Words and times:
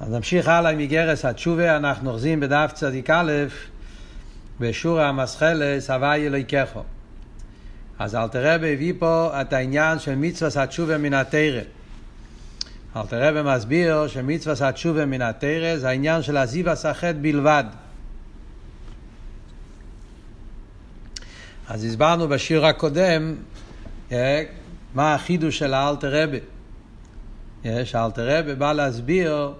אז 0.00 0.12
נמשיך 0.12 0.48
הלאה 0.48 0.70
עם 0.70 0.78
איגרס 0.78 1.24
התשובה, 1.24 1.76
אנחנו 1.76 2.10
אוחזים 2.10 2.40
בדף 2.40 2.70
צדיק 2.74 3.10
א', 3.10 3.32
בשור 4.60 5.00
המסחלס, 5.00 5.90
הוואי 5.90 6.26
אלוהיכךו. 6.26 6.82
אז 7.98 8.14
אלתר 8.14 8.54
רבי 8.54 8.72
הביא 8.72 8.92
פה 8.98 9.30
את 9.40 9.52
העניין 9.52 9.98
של 9.98 10.14
מצווה 10.14 10.62
התשובה 10.62 10.98
מן 10.98 11.14
התרא. 11.14 11.60
אלתר 12.96 13.28
רבי 13.28 13.56
מסביר 13.56 14.06
שמצווה 14.06 14.68
התשובה 14.68 15.06
מן 15.06 15.22
התרא 15.22 15.76
זה 15.76 15.88
העניין 15.88 16.22
של 16.22 16.36
עזיב 16.36 16.68
הסחט 16.68 17.14
בלבד. 17.20 17.64
אז 21.68 21.84
הסברנו 21.84 22.28
בשיר 22.28 22.66
הקודם 22.66 23.34
אה, 24.12 24.44
מה 24.94 25.14
החידוש 25.14 25.58
של 25.58 25.74
האלתר 25.74 26.22
רבי. 26.22 26.40
אה, 27.64 27.84
שאלתר 27.84 28.38
רבי 28.38 28.54
בא 28.54 28.72
להסביר 28.72 29.52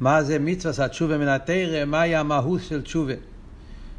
מה 0.00 0.22
זה 0.22 0.38
מצווה 0.38 0.84
התשובה 0.84 1.18
מן 1.18 1.28
התרא, 1.28 1.84
מהי 1.84 2.16
המהות 2.16 2.60
של 2.68 2.82
תשובה. 2.82 3.14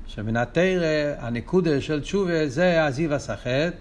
שמן 0.07 0.37
התרא, 0.37 1.15
הנקודה 1.19 1.81
של 1.81 2.01
תשובה 2.01 2.47
זה 2.47 2.85
הזיו 2.85 3.13
הסחט, 3.13 3.73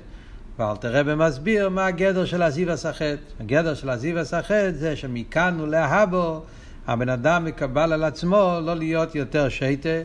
ואלתר 0.58 0.96
רבי 0.96 1.14
מסביר 1.14 1.68
מה 1.68 1.86
הגדר 1.86 2.24
של 2.24 2.42
הזיו 2.42 2.70
הסחט. 2.70 3.18
הגדר 3.40 3.74
של 3.74 3.90
הזיו 3.90 4.18
הסחט 4.18 4.74
זה 4.74 4.96
שמכאן 4.96 5.60
ולהבו 5.60 6.42
הבן 6.86 7.08
אדם 7.08 7.44
מקבל 7.44 7.92
על 7.92 8.04
עצמו 8.04 8.58
לא 8.62 8.76
להיות 8.76 9.14
יותר 9.14 9.48
שייטה, 9.48 10.02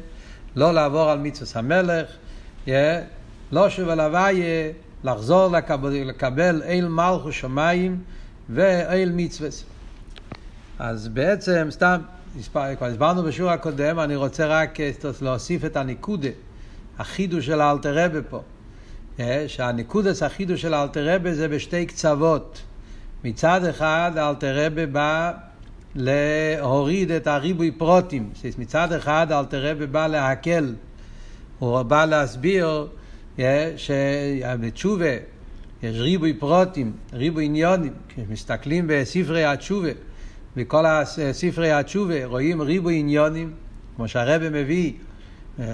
לא 0.55 0.73
לעבור 0.73 1.09
על 1.11 1.19
מצווה 1.19 1.59
המלך, 1.59 2.07
yeah, 2.65 2.69
לא 3.51 3.69
שוב 3.69 3.89
על 3.89 3.99
הוויה, 3.99 4.71
לחזור 5.03 5.47
לקבל, 5.47 5.93
לקבל 5.93 6.61
אל 6.65 6.87
מלכו 6.87 7.31
שמיים 7.31 7.97
ואל 8.49 9.11
מצווה. 9.13 9.49
אז 10.79 11.07
בעצם, 11.07 11.67
סתם, 11.71 12.01
כבר 12.53 12.85
הסברנו 12.85 13.23
בשיעור 13.23 13.51
הקודם, 13.51 13.99
אני 13.99 14.15
רוצה 14.15 14.45
רק 14.45 14.79
אה, 14.79 14.91
להוסיף 15.21 15.65
את 15.65 15.77
הניקודה, 15.77 16.29
החידוש 16.99 17.45
של 17.45 17.61
האלתר 17.61 18.05
רבה 18.05 18.21
פה. 18.21 18.41
אה, 19.19 19.43
שהניקודס 19.47 20.23
החידוש 20.23 20.61
של 20.61 20.73
האלתר 20.73 21.15
רבה 21.15 21.33
זה 21.33 21.47
בשתי 21.47 21.85
קצוות. 21.85 22.61
מצד 23.23 23.65
אחד 23.65 24.11
האלתר 24.15 24.65
רבה 24.65 24.85
בא 24.85 25.31
להוריד 25.95 27.11
את 27.11 27.27
הריבוי 27.27 27.71
פרוטים. 27.71 28.29
מצד 28.57 28.93
אחד 28.93 29.31
האלתר 29.31 29.71
רבה 29.71 29.85
בא 29.85 30.07
להקל. 30.07 30.75
הוא 31.59 31.81
בא 31.81 32.05
להסביר 32.05 32.87
אה, 33.39 33.71
שבתשובה 33.77 35.15
יש 35.83 35.95
ריבוי 35.99 36.33
פרוטים, 36.33 36.91
ריבוי 37.13 37.45
עניונים. 37.45 37.93
כשמסתכלים 38.09 38.85
בספרי 38.87 39.45
התשובה 39.45 39.89
בכל 40.55 40.83
ספרי 41.31 41.71
התשובה 41.71 42.25
רואים 42.25 42.61
ריבוי 42.61 42.95
עניונים, 42.95 43.53
כמו 43.95 44.07
שהרבא 44.07 44.49
מביא, 44.49 44.93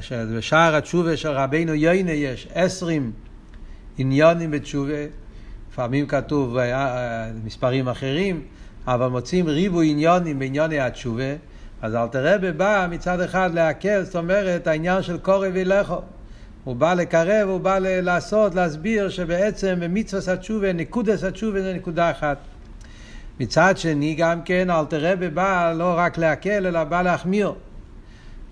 שבשער 0.02 0.76
התשובה 0.76 1.18
של 1.18 1.30
רבינו 1.30 1.74
יוינה 1.74 2.12
יש 2.12 2.48
עשרים 2.54 3.12
עניונים 3.98 4.52
בתשובה, 4.52 5.06
לפעמים 5.72 6.08
כתוב 6.08 6.58
אה, 6.58 6.72
אה, 6.74 7.32
מספרים 7.44 7.88
אחרים, 7.88 8.42
אבל 8.88 9.08
מוצאים 9.08 9.48
ריבוי 9.48 9.90
עניונים 9.90 10.40
בענייני 10.40 10.80
התשובה, 10.80 11.34
אז 11.82 11.96
אלתר 11.96 12.36
רבי 12.36 12.52
בא 12.52 12.88
מצד 12.90 13.22
אחד 13.22 13.54
להקל, 13.54 14.04
זאת 14.04 14.16
אומרת 14.16 14.68
העניין 14.68 15.02
של 15.02 15.18
קורא 15.18 15.48
וילכו. 15.54 16.02
הוא 16.64 16.76
בא 16.76 16.94
לקרב, 16.94 17.50
הוא 17.50 17.60
בא 17.60 17.78
לעשות, 17.82 18.56
להסביר 18.56 19.10
שבעצם 19.10 19.76
במצווה 19.80 20.34
התשובה, 20.34 20.74
נקודס 20.74 21.24
התשובה 21.24 21.62
זה 21.62 21.74
נקודה 21.74 22.12
אחת. 22.12 22.38
מצד 23.40 23.78
שני 23.78 24.16
גם 24.16 24.42
כן 24.42 24.70
אלתר 24.70 25.12
רבי 25.12 25.30
בא 25.30 25.74
לא 25.78 25.94
רק 25.98 26.18
להקל 26.18 26.68
אלא 26.68 26.84
בא 26.84 27.02
להחמיר. 27.02 27.54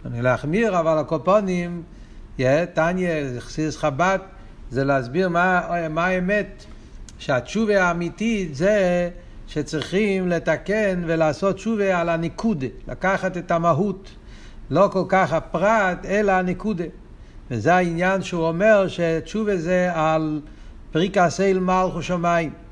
להחמיר 0.06 0.80
אבל 0.80 0.98
הקופונים, 0.98 1.84
תניא, 2.74 3.12
חסיס 3.40 3.78
חב"ד, 3.78 4.20
זה 4.72 4.84
להסביר 4.84 5.30
מה, 5.30 5.62
מה 5.90 6.06
האמת, 6.06 6.66
שהתשובה 7.20 7.84
האמיתית 7.84 8.56
זה 8.56 9.10
שצריכים 9.48 10.28
לתקן 10.30 11.04
ולעשות 11.08 11.56
תשובה 11.56 12.00
על 12.00 12.10
הניקודה, 12.10 12.68
לקחת 12.88 13.38
את 13.38 13.52
המהות, 13.52 14.10
לא 14.70 14.90
כל 14.92 15.04
כך 15.08 15.34
הפרט 15.34 16.06
אלא 16.06 16.32
הניקודה. 16.32 16.86
וזה 17.52 17.76
העניין 17.76 18.22
שהוא 18.22 18.48
אומר 18.48 18.88
שתשובה 18.88 19.58
זה 19.58 19.90
על 19.94 20.42
פריקה 20.92 21.30
סייל 21.30 21.60
מלכו 21.60 22.02
שמיים. 22.02 22.67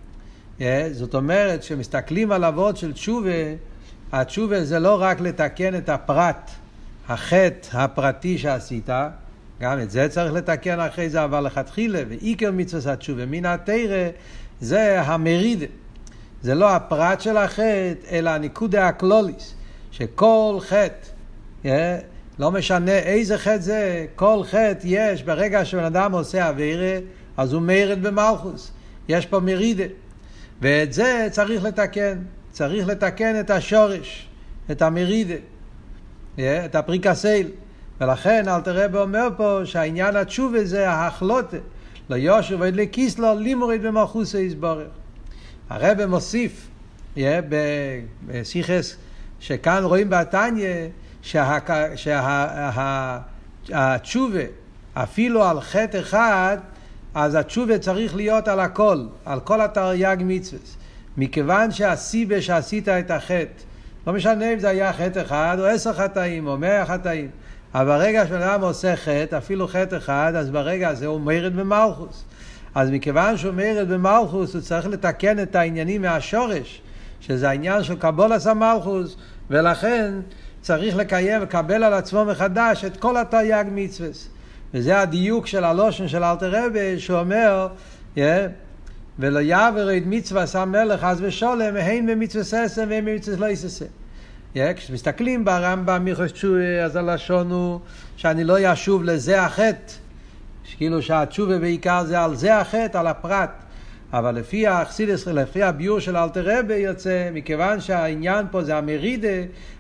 אה, 0.62 0.88
זאת 0.92 1.16
אומרת, 1.16 1.60
כשמסתכלים 1.60 2.32
על 2.32 2.44
אבות 2.44 2.78
של 2.78 2.94
תשובה, 2.94 3.30
התשובה 4.12 4.64
זה 4.64 4.80
לא 4.80 5.02
רק 5.02 5.22
לתקן 5.22 5.76
את 5.76 5.90
הפרט, 5.90 6.52
החטא 7.08 7.78
הפרטי 7.78 8.38
שעשית, 8.38 8.90
גם 9.60 9.80
את 9.82 9.92
זה 9.92 10.10
צריך 10.10 10.34
לתקן 10.34 10.80
אחרי 10.80 11.10
זה, 11.10 11.24
אבל 11.24 11.40
לכתחילה, 11.40 12.02
ועיקר 12.10 12.52
מצווה 12.52 12.94
התשובה 12.94 13.26
מן 13.26 13.46
התרא, 13.46 14.10
זה 14.62 15.02
המריד. 15.02 15.64
זה 16.42 16.56
לא 16.56 16.70
הפרט 16.70 17.22
של 17.22 17.38
החטא, 17.38 17.94
אלא 18.12 18.30
הניקודה 18.30 18.88
הקלוליס, 18.88 19.54
שכל 19.92 20.58
חטא, 20.62 21.08
אה, 21.66 21.98
לא 22.40 22.52
משנה 22.52 22.92
איזה 22.92 23.38
חטא 23.38 23.58
זה, 23.58 24.06
כל 24.16 24.42
חטא 24.44 24.80
יש, 24.84 25.24
ברגע 25.24 25.66
שבן 25.66 25.84
אדם 25.84 26.12
עושה 26.12 26.48
אווירה, 26.50 26.98
אז 27.38 27.54
הוא 27.54 27.62
מרד 27.62 28.02
במלכוס. 28.02 28.72
יש 29.10 29.26
פה 29.26 29.40
מרידה. 29.40 29.84
ואת 30.62 30.94
זה 30.94 31.28
צריך 31.32 31.64
לתקן. 31.64 32.18
צריך 32.52 32.88
לתקן 32.88 33.40
את 33.40 33.50
השורש, 33.50 34.28
את 34.72 34.82
המרידה, 34.82 35.36
את 36.40 36.76
הפריקסייל. 36.76 37.52
ולכן 38.02 38.48
אלתר 38.48 38.86
רבי 38.86 38.98
אומר 38.98 39.28
פה 39.38 39.60
שהעניין 39.64 40.16
התשובה 40.16 40.66
זה 40.66 40.90
ההחלוטה. 40.90 41.58
לא 42.10 42.16
יושו 42.16 42.60
ועד 42.60 42.76
לקיסלו 42.76 43.40
לימוריד 43.40 43.84
במלכוסו 43.84 44.38
יסבורך. 44.38 44.88
הרבי 45.70 46.06
מוסיף 46.06 46.68
בסיכס 48.28 48.96
שכאן 49.40 49.84
רואים 49.84 50.10
בתניא 50.10 50.88
שהתשובה 53.62 54.40
אפילו 54.94 55.44
על 55.44 55.62
חטא 55.62 56.00
אחד 56.00 56.58
אז 57.16 57.36
התשובה 57.36 57.80
צריך 57.80 58.16
להיות 58.16 58.48
על 58.48 58.60
הכל, 58.60 59.06
על 59.26 59.40
כל 59.40 59.62
התרי"ג 59.62 60.18
מצווה. 60.20 60.62
מכיוון 61.18 61.72
שהסיבה 61.72 62.42
שעשית 62.42 62.90
את 62.90 63.12
החטא, 63.12 63.64
לא 64.08 64.14
משנה 64.14 64.54
אם 64.54 64.60
זה 64.60 64.70
היה 64.70 64.94
חטא 64.94 65.22
אחד 65.22 65.58
או 65.60 65.66
עשר 65.66 65.94
חטאים 65.94 66.48
או 66.48 66.58
מאה 66.58 66.86
חטאים, 66.86 67.30
אבל 67.76 67.86
ברגע 67.86 68.28
שבן 68.28 68.42
אדם 68.42 68.62
עושה 68.62 68.96
חטא, 68.96 69.38
אפילו 69.38 69.68
חטא 69.68 69.98
אחד, 69.98 70.34
אז 70.36 70.50
ברגע 70.50 70.90
הזה 70.90 71.06
הוא 71.06 71.22
מרד 71.22 71.56
במלכוס. 71.56 72.24
אז 72.76 72.90
מכיוון 72.90 73.38
שהוא 73.38 73.54
מרד 73.54 73.88
במלכוס, 73.88 74.54
הוא 74.54 74.62
צריך 74.62 74.88
לתקן 74.88 75.40
את 75.40 75.56
העניינים 75.56 76.02
מהשורש, 76.02 76.82
שזה 77.22 77.50
העניין 77.50 77.84
של 77.84 77.96
קבולס 77.96 78.48
המלכוס, 78.48 79.16
ולכן 79.50 80.14
צריך 80.62 80.96
לקיים 80.96 81.42
ולקבל 81.42 81.84
על 81.84 81.94
עצמו 81.94 82.26
מחדש 82.26 82.86
את 82.86 82.98
כל 82.98 83.18
התרי"ג 83.18 83.66
מצווה. 83.72 84.35
וזה 84.76 85.00
הדיוק 85.00 85.48
של 85.48 85.64
הלושן 85.64 86.08
של 86.08 86.24
אלתר 86.24 86.66
רבי 86.66 87.00
שאומר 87.00 87.68
yeah, 88.16 88.20
ולא 89.20 89.40
יעבר 89.40 89.98
את 89.98 90.04
מצווה 90.06 90.48
שם 90.48 90.72
מלך 90.72 91.04
אז 91.04 91.22
ושולם 91.22 91.76
הן 91.76 92.06
במצווה 92.06 92.44
ססם 92.44 92.86
והן 92.90 93.06
במצווה 93.06 93.38
לא 93.38 93.52
יססם. 93.52 93.86
Yeah, 94.56 94.58
כשמסתכלים 94.76 95.46
ברמב"ם 95.46 96.06
מיכוס 96.06 96.32
תשובה 96.32 96.84
אז 96.84 96.96
הלשון 96.96 97.52
הוא 97.52 97.80
שאני 98.18 98.44
לא 98.44 98.58
ישוב 98.60 99.04
לזה 99.04 99.42
החטא 99.42 99.94
כאילו 100.78 101.02
שהתשובה 101.02 101.60
בעיקר 101.60 102.04
זה 102.06 102.22
על 102.22 102.36
זה 102.36 102.58
החטא, 102.58 102.98
על 102.98 103.08
הפרט 103.08 103.50
אבל 104.14 104.36
לפי 104.36 104.68
האכסידס, 104.68 105.28
לפי 105.28 105.64
הביור 105.64 106.00
של 106.00 106.18
אלתר 106.18 106.60
רבי 106.60 106.74
יוצא, 106.74 107.30
מכיוון 107.34 107.82
שהעניין 107.82 108.46
פה 108.52 108.64
זה 108.64 108.78
המרידה, 108.78 109.38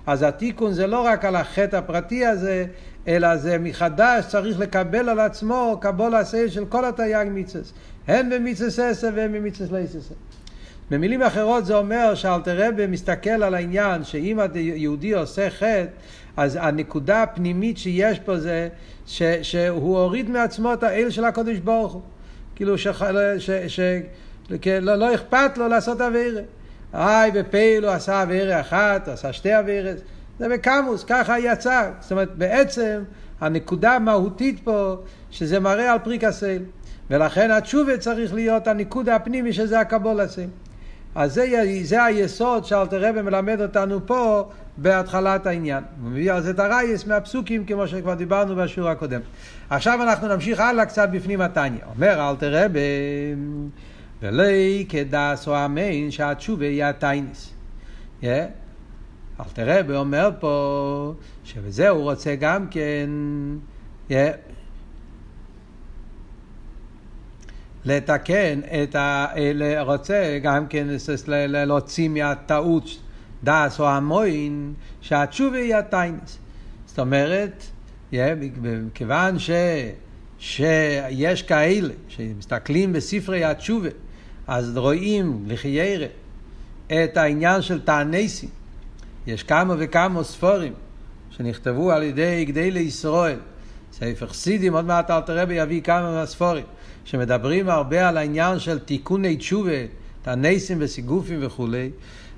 אז 0.07 0.23
התיקון 0.23 0.73
זה 0.73 0.87
לא 0.87 0.99
רק 0.99 1.25
על 1.25 1.35
החטא 1.35 1.75
הפרטי 1.75 2.25
הזה, 2.25 2.65
אלא 3.07 3.37
זה 3.37 3.57
מחדש 3.57 4.25
צריך 4.27 4.59
לקבל 4.59 5.09
על 5.09 5.19
עצמו 5.19 5.77
קבול 5.81 6.15
עשה 6.15 6.49
של 6.49 6.65
כל 6.65 6.85
התייג 6.85 7.27
מיצס. 7.27 7.73
הן 8.07 8.29
במיצס 8.29 8.79
עשר 8.79 9.09
והן 9.15 9.31
במיצס 9.31 9.71
לא 9.71 9.77
עשר. 9.77 9.99
במילים 10.91 11.21
אחרות 11.21 11.65
זה 11.65 11.75
אומר 11.75 12.15
שאלתר 12.15 12.67
רבי 12.67 12.87
מסתכל 12.87 13.29
על 13.29 13.53
העניין 13.53 14.03
שאם 14.03 14.39
היהודי 14.53 15.13
עושה 15.13 15.49
חטא, 15.49 15.85
אז 16.37 16.57
הנקודה 16.61 17.23
הפנימית 17.23 17.77
שיש 17.77 18.19
פה 18.19 18.37
זה 18.37 18.67
ש, 19.05 19.23
שהוא 19.41 19.97
הוריד 19.97 20.29
מעצמו 20.29 20.73
את 20.73 20.83
האל 20.83 21.09
של 21.09 21.25
הקודש 21.25 21.57
ברוך 21.57 21.93
הוא. 21.93 22.01
כאילו 22.55 22.77
ש... 22.77 22.87
ש, 23.37 23.49
ש 23.67 23.79
לא, 24.81 24.95
לא 24.95 25.15
אכפת 25.15 25.57
לו 25.57 25.67
לעשות 25.67 26.01
אבירה. 26.01 26.41
איי, 26.93 27.31
בפייל 27.31 27.85
הוא 27.85 27.93
עשה 27.93 28.23
אבירה 28.23 28.61
אחת, 28.61 29.07
הוא 29.07 29.13
עשה 29.13 29.33
שתי 29.33 29.59
אבירות. 29.59 29.97
זה 30.39 30.49
בקמוס, 30.49 31.03
ככה 31.03 31.39
יצא. 31.39 31.91
זאת 31.99 32.11
אומרת, 32.11 32.35
בעצם 32.37 33.03
הנקודה 33.41 33.95
המהותית 33.95 34.59
פה, 34.63 34.95
שזה 35.31 35.59
מראה 35.59 35.91
על 35.91 35.99
פריק 35.99 36.23
הסייל. 36.23 36.61
ולכן 37.09 37.51
התשובה 37.51 37.97
צריך 37.97 38.33
להיות 38.33 38.67
הניקוד 38.67 39.09
הפנימי 39.09 39.53
שזה 39.53 39.79
הקבול 39.79 40.19
הסייל. 40.19 40.49
אז 41.15 41.33
זה, 41.33 41.45
זה 41.83 42.03
היסוד 42.03 42.65
שאלתר 42.65 43.09
רבי 43.09 43.21
מלמד 43.21 43.61
אותנו 43.61 44.07
פה 44.07 44.49
בהתחלת 44.77 45.45
העניין. 45.45 45.83
הוא 46.01 46.09
מביא 46.09 46.31
על 46.31 46.41
זה 46.41 46.51
את 46.51 46.59
הרייס 46.59 47.07
מהפסוקים 47.07 47.65
כמו 47.65 47.87
שכבר 47.87 48.13
דיברנו 48.13 48.55
בשיעור 48.55 48.89
הקודם. 48.89 49.21
עכשיו 49.69 50.03
אנחנו 50.03 50.27
נמשיך 50.27 50.59
הלאה 50.59 50.85
קצת 50.85 51.09
בפנים 51.11 51.41
התניא. 51.41 51.79
אומר 51.95 52.29
אלתר 52.29 52.65
רבי, 52.65 52.79
ולא 54.21 54.43
כדס 54.89 55.47
או 55.47 55.65
אמן 55.65 56.11
שהתשובה 56.11 56.65
יהיה 56.65 56.89
הטייניס. 56.89 57.53
Yeah. 58.21 58.25
אלתר 59.39 59.79
רבי 59.79 59.95
אומר 59.95 60.29
פה 60.39 61.13
שבזה 61.43 61.89
הוא 61.89 62.03
רוצה 62.03 62.35
גם 62.35 62.67
כן 62.67 63.09
לתקן 67.85 68.59
את 68.83 68.95
ה... 68.95 69.27
רוצה 69.79 70.39
גם 70.43 70.67
כן 70.67 70.87
להוציא 71.47 72.09
מהטעות 72.09 72.99
דס 73.43 73.79
או 73.79 73.87
המוין 73.87 74.73
שהתשובה 75.01 75.57
היא 75.57 75.75
הטיינס. 75.75 76.37
זאת 76.85 76.99
אומרת, 76.99 77.63
כיוון 78.93 79.39
ש... 79.39 79.49
שיש 80.39 81.41
כאלה 81.41 81.93
שמסתכלים 82.07 82.93
בספרי 82.93 83.43
התשובה 83.43 83.89
אז 84.47 84.77
רואים 84.77 85.43
לחיירה 85.47 86.07
את 86.87 87.17
העניין 87.17 87.61
של 87.61 87.81
תענסים. 87.81 88.49
יש 89.27 89.43
כמה 89.43 89.75
וכמה 89.77 90.23
ספורים 90.23 90.73
שנכתבו 91.29 91.91
על 91.91 92.03
ידי 92.03 92.45
גדי 92.45 92.71
לישראל. 92.71 93.39
ספר 93.93 94.33
סידים, 94.33 94.73
עוד 94.73 94.85
מעט 94.85 95.11
אלתר 95.11 95.37
רבי 95.37 95.53
יביא 95.53 95.81
כמה 95.81 96.11
מהספורים, 96.11 96.63
שמדברים 97.05 97.69
הרבה 97.69 98.09
על 98.09 98.17
העניין 98.17 98.59
של 98.59 98.79
תיקוני 98.79 99.37
תשובה, 99.37 99.71
תענסים 100.21 100.77
וסיגופים 100.81 101.39
וכולי. 101.41 101.89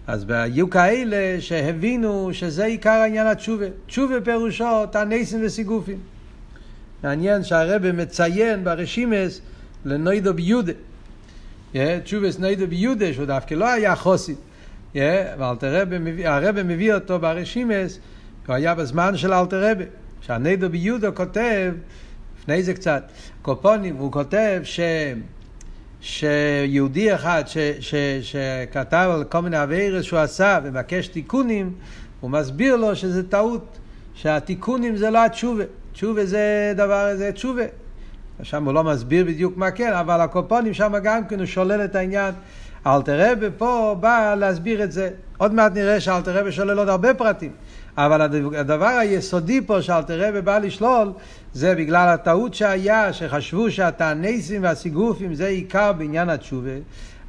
אז 0.07 0.25
היו 0.29 0.69
כאלה 0.69 1.41
שהבינו 1.41 2.29
שזה 2.33 2.65
עיקר 2.65 2.89
העניין 2.89 3.27
התשובה. 3.27 3.65
תשובה 3.87 4.21
פירושו 4.21 4.85
תענסים 4.91 5.39
וסיגופים. 5.45 5.99
מעניין 7.03 7.43
שהרבא 7.43 7.91
מציין 7.91 8.63
ברשימס 8.63 9.41
לנוידו 9.85 10.33
ביודה. 10.33 10.73
תשובס 12.03 12.39
נוידו 12.39 12.67
ביודה, 12.67 13.13
שהוא 13.13 13.25
דווקא 13.25 13.53
לא 13.53 13.65
היה 13.65 13.95
חוסי. 14.97 16.23
והרבא 16.23 16.63
מביא 16.63 16.93
אותו 16.93 17.19
ברשימס, 17.19 17.99
הוא 18.47 18.55
היה 18.55 18.75
בזמן 18.75 19.17
של 19.17 19.33
אלתר 19.33 19.71
רבא. 19.71 19.83
שהנדו 20.21 20.69
ביודו 20.69 21.15
כותב, 21.15 21.73
לפני 22.39 22.63
זה 22.63 22.73
קצת, 22.73 23.03
קופונים, 23.41 23.95
הוא 23.95 24.11
כותב 24.11 24.61
ש... 24.63 24.79
שיהודי 26.01 27.15
אחד 27.15 27.43
ש, 27.45 27.57
ש, 27.79 27.95
שכתב 28.21 29.09
על 29.13 29.23
כל 29.23 29.39
מיני 29.39 29.63
אביירס 29.63 30.05
שהוא 30.05 30.19
עשה 30.19 30.59
ומבקש 30.63 31.07
תיקונים, 31.07 31.73
הוא 32.19 32.31
מסביר 32.31 32.75
לו 32.75 32.95
שזה 32.95 33.29
טעות, 33.29 33.77
שהתיקונים 34.13 34.97
זה 34.97 35.09
לא 35.09 35.25
התשובה, 35.25 35.63
תשובה 35.93 36.25
זה 36.25 36.73
דבר, 36.75 37.15
זה 37.15 37.31
תשובה. 37.31 37.63
שם 38.43 38.65
הוא 38.65 38.73
לא 38.73 38.83
מסביר 38.83 39.25
בדיוק 39.25 39.57
מה 39.57 39.71
כן, 39.71 39.93
אבל 39.93 40.21
הקופונים 40.21 40.73
שם 40.73 40.93
גם 41.03 41.27
כן 41.27 41.39
הוא 41.39 41.45
שולל 41.45 41.85
את 41.85 41.95
העניין. 41.95 42.33
אלתר 42.87 43.31
רבי 43.31 43.45
פה 43.57 43.95
בא 43.99 44.35
להסביר 44.37 44.83
את 44.83 44.91
זה. 44.91 45.09
עוד 45.37 45.53
מעט 45.53 45.71
נראה 45.73 45.99
שאלתר 45.99 46.39
רבי 46.39 46.51
שולל 46.51 46.79
עוד 46.79 46.89
הרבה 46.89 47.13
פרטים. 47.13 47.51
אבל 47.97 48.21
הדבר 48.55 48.85
היסודי 48.85 49.61
פה 49.65 49.81
שאלתר 49.81 50.27
רבי 50.27 50.41
בא 50.41 50.57
לשלול, 50.57 51.11
זה 51.53 51.75
בגלל 51.75 52.09
הטעות 52.09 52.53
שהיה, 52.53 53.13
שחשבו 53.13 53.71
שהתענסים 53.71 54.63
והסיגופים 54.63 55.33
זה 55.33 55.47
עיקר 55.47 55.93
בעניין 55.93 56.29
התשובה. 56.29 56.71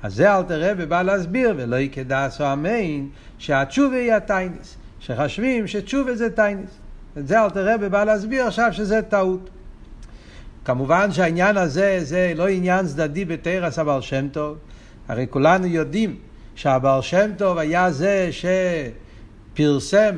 אז 0.03 0.15
זה 0.15 0.37
אלתר 0.37 0.71
רבי 0.71 0.87
בא 0.87 1.03
להסביר, 1.03 1.55
ולא 1.57 1.77
יקדס 1.77 2.41
או 2.41 2.53
אמיין, 2.53 3.09
שהתשובה 3.39 3.97
היא 3.97 4.13
הטיינס. 4.13 4.77
שחשבים 5.01 5.67
שתשובה 5.67 6.15
זה 6.15 6.31
טיינס. 6.31 6.71
את 7.19 7.29
זה 7.29 7.45
אלתר 7.45 7.75
רבי 7.75 7.89
בא 7.89 8.05
להסביר 8.05 8.47
עכשיו 8.47 8.69
שזה 8.73 9.03
טעות. 9.03 9.51
כמובן 10.65 11.13
שהעניין 11.13 11.57
הזה 11.57 11.99
זה 12.03 12.33
לא 12.37 12.49
עניין 12.49 12.87
צדדי 12.87 13.25
בתרס 13.25 13.79
הבעל 13.79 14.01
שם 14.01 14.29
טוב. 14.29 14.57
הרי 15.09 15.27
כולנו 15.31 15.67
יודעים 15.67 16.17
שהבעל 16.55 17.03
שם 17.03 17.31
טוב 17.37 17.59
היה 17.59 17.91
זה 17.91 18.31
שפרסם 19.55 20.15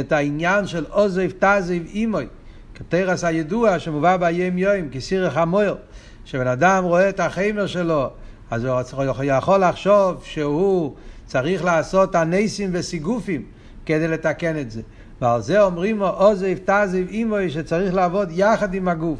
את 0.00 0.12
העניין 0.12 0.66
של 0.66 0.84
עוזב 0.90 1.30
תעזב 1.30 1.86
אימוי, 1.94 2.26
כתרס 2.74 3.24
הידוע 3.24 3.78
שמובא 3.78 4.16
ביום 4.16 4.58
יום, 4.58 4.88
כסירך 4.92 5.36
המויר, 5.36 5.76
שבן 6.24 6.46
אדם 6.46 6.84
רואה 6.84 7.08
את 7.08 7.20
החיימר 7.20 7.66
שלו, 7.66 8.10
אז 8.50 8.64
הוא 8.92 9.24
יכול 9.24 9.64
לחשוב 9.64 10.22
שהוא 10.24 10.94
צריך 11.26 11.64
לעשות 11.64 12.14
הניסים 12.14 12.70
וסיגופים 12.72 13.44
כדי 13.86 14.08
לתקן 14.08 14.58
את 14.58 14.70
זה. 14.70 14.82
ועל 15.20 15.40
זה 15.42 15.62
אומרים 15.62 15.98
לו 15.98 16.08
עוזב 16.08 16.58
תעזב 16.64 17.08
אימוי 17.08 17.50
שצריך 17.50 17.94
לעבוד 17.94 18.28
יחד 18.32 18.74
עם 18.74 18.88
הגוף. 18.88 19.18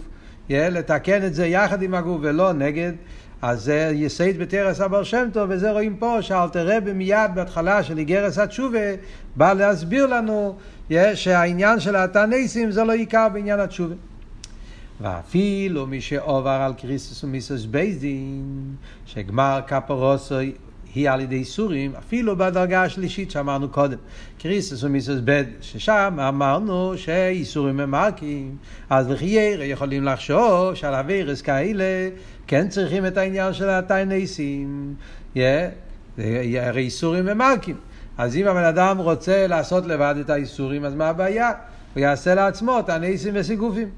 לתקן 0.50 1.26
את 1.26 1.34
זה 1.34 1.46
יחד 1.46 1.82
עם 1.82 1.94
הגוף 1.94 2.18
ולא 2.22 2.52
נגד. 2.52 2.92
אז 3.42 3.62
זה 3.62 3.92
יסוד 3.94 4.38
בתורת 4.38 4.80
הבעל 4.80 5.02
שם 5.02 5.28
טוב, 5.32 5.50
וזה 5.50 5.70
רואים 5.70 5.96
פה 5.96 6.18
שאלטר 6.20 6.76
רבי 6.76 6.92
מיד 6.92 7.30
בהתחלה 7.34 7.82
של 7.82 7.98
איגרת 7.98 8.38
התשובה 8.38 8.78
בא 9.36 9.52
להסביר 9.52 10.06
לנו 10.06 10.56
שהעניין 11.14 11.80
של 11.80 11.96
התעניתים 11.96 12.70
זה 12.70 12.84
לא 12.84 12.92
עיקר 12.92 13.28
בעניין 13.32 13.60
התשובה. 13.60 13.94
ואפילו 15.00 15.86
מי 15.86 16.00
שעובר 16.00 16.50
על 16.50 16.74
כריתות 16.74 17.24
ומיתות 17.24 17.64
בית 17.64 17.99
דין, 17.99 18.44
שגמר 19.06 19.60
כפרתו 19.66 20.34
היא 20.94 21.10
על 21.10 21.20
ידי 21.20 21.36
ייסורים, 21.36 21.92
אפילו 21.98 22.36
בדרגה 22.36 22.82
השלישית 22.82 23.30
שאמרנו 23.30 23.68
קודם. 23.68 23.98
כריתות 24.38 24.84
ומיתות 24.84 25.20
בד, 25.24 25.44
ששם 25.60 26.16
אמרנו 26.28 26.92
שייסורים 26.96 27.80
הם 27.80 27.90
ממרקים, 27.90 28.56
אז 28.90 29.10
לחיירה 29.10 29.64
יכולים 29.64 30.04
לחשוב 30.04 30.74
שעל 30.74 30.94
אבירס 30.94 31.42
כאלה 31.42 31.84
כן 32.46 32.68
צריכים 32.68 33.06
את 33.06 33.16
העניין 33.16 33.52
של 33.52 33.68
התיינסים. 33.70 34.94
הרי 35.36 36.76
איסורים 36.76 37.24
מרקים. 37.24 37.76
אז 38.18 38.36
אם 38.36 38.46
הבן 38.46 38.64
אדם 38.64 38.98
רוצה 38.98 39.46
לעשות 39.46 39.86
לבד 39.86 40.14
את 40.20 40.30
האיסורים, 40.30 40.84
אז 40.84 40.94
מה 40.94 41.08
הבעיה? 41.08 41.52
הוא 41.94 42.00
יעשה 42.00 42.34
לעצמו 42.34 42.78
את 42.78 42.88
הניסים 42.88 43.34
וסיגופים. 43.36 43.88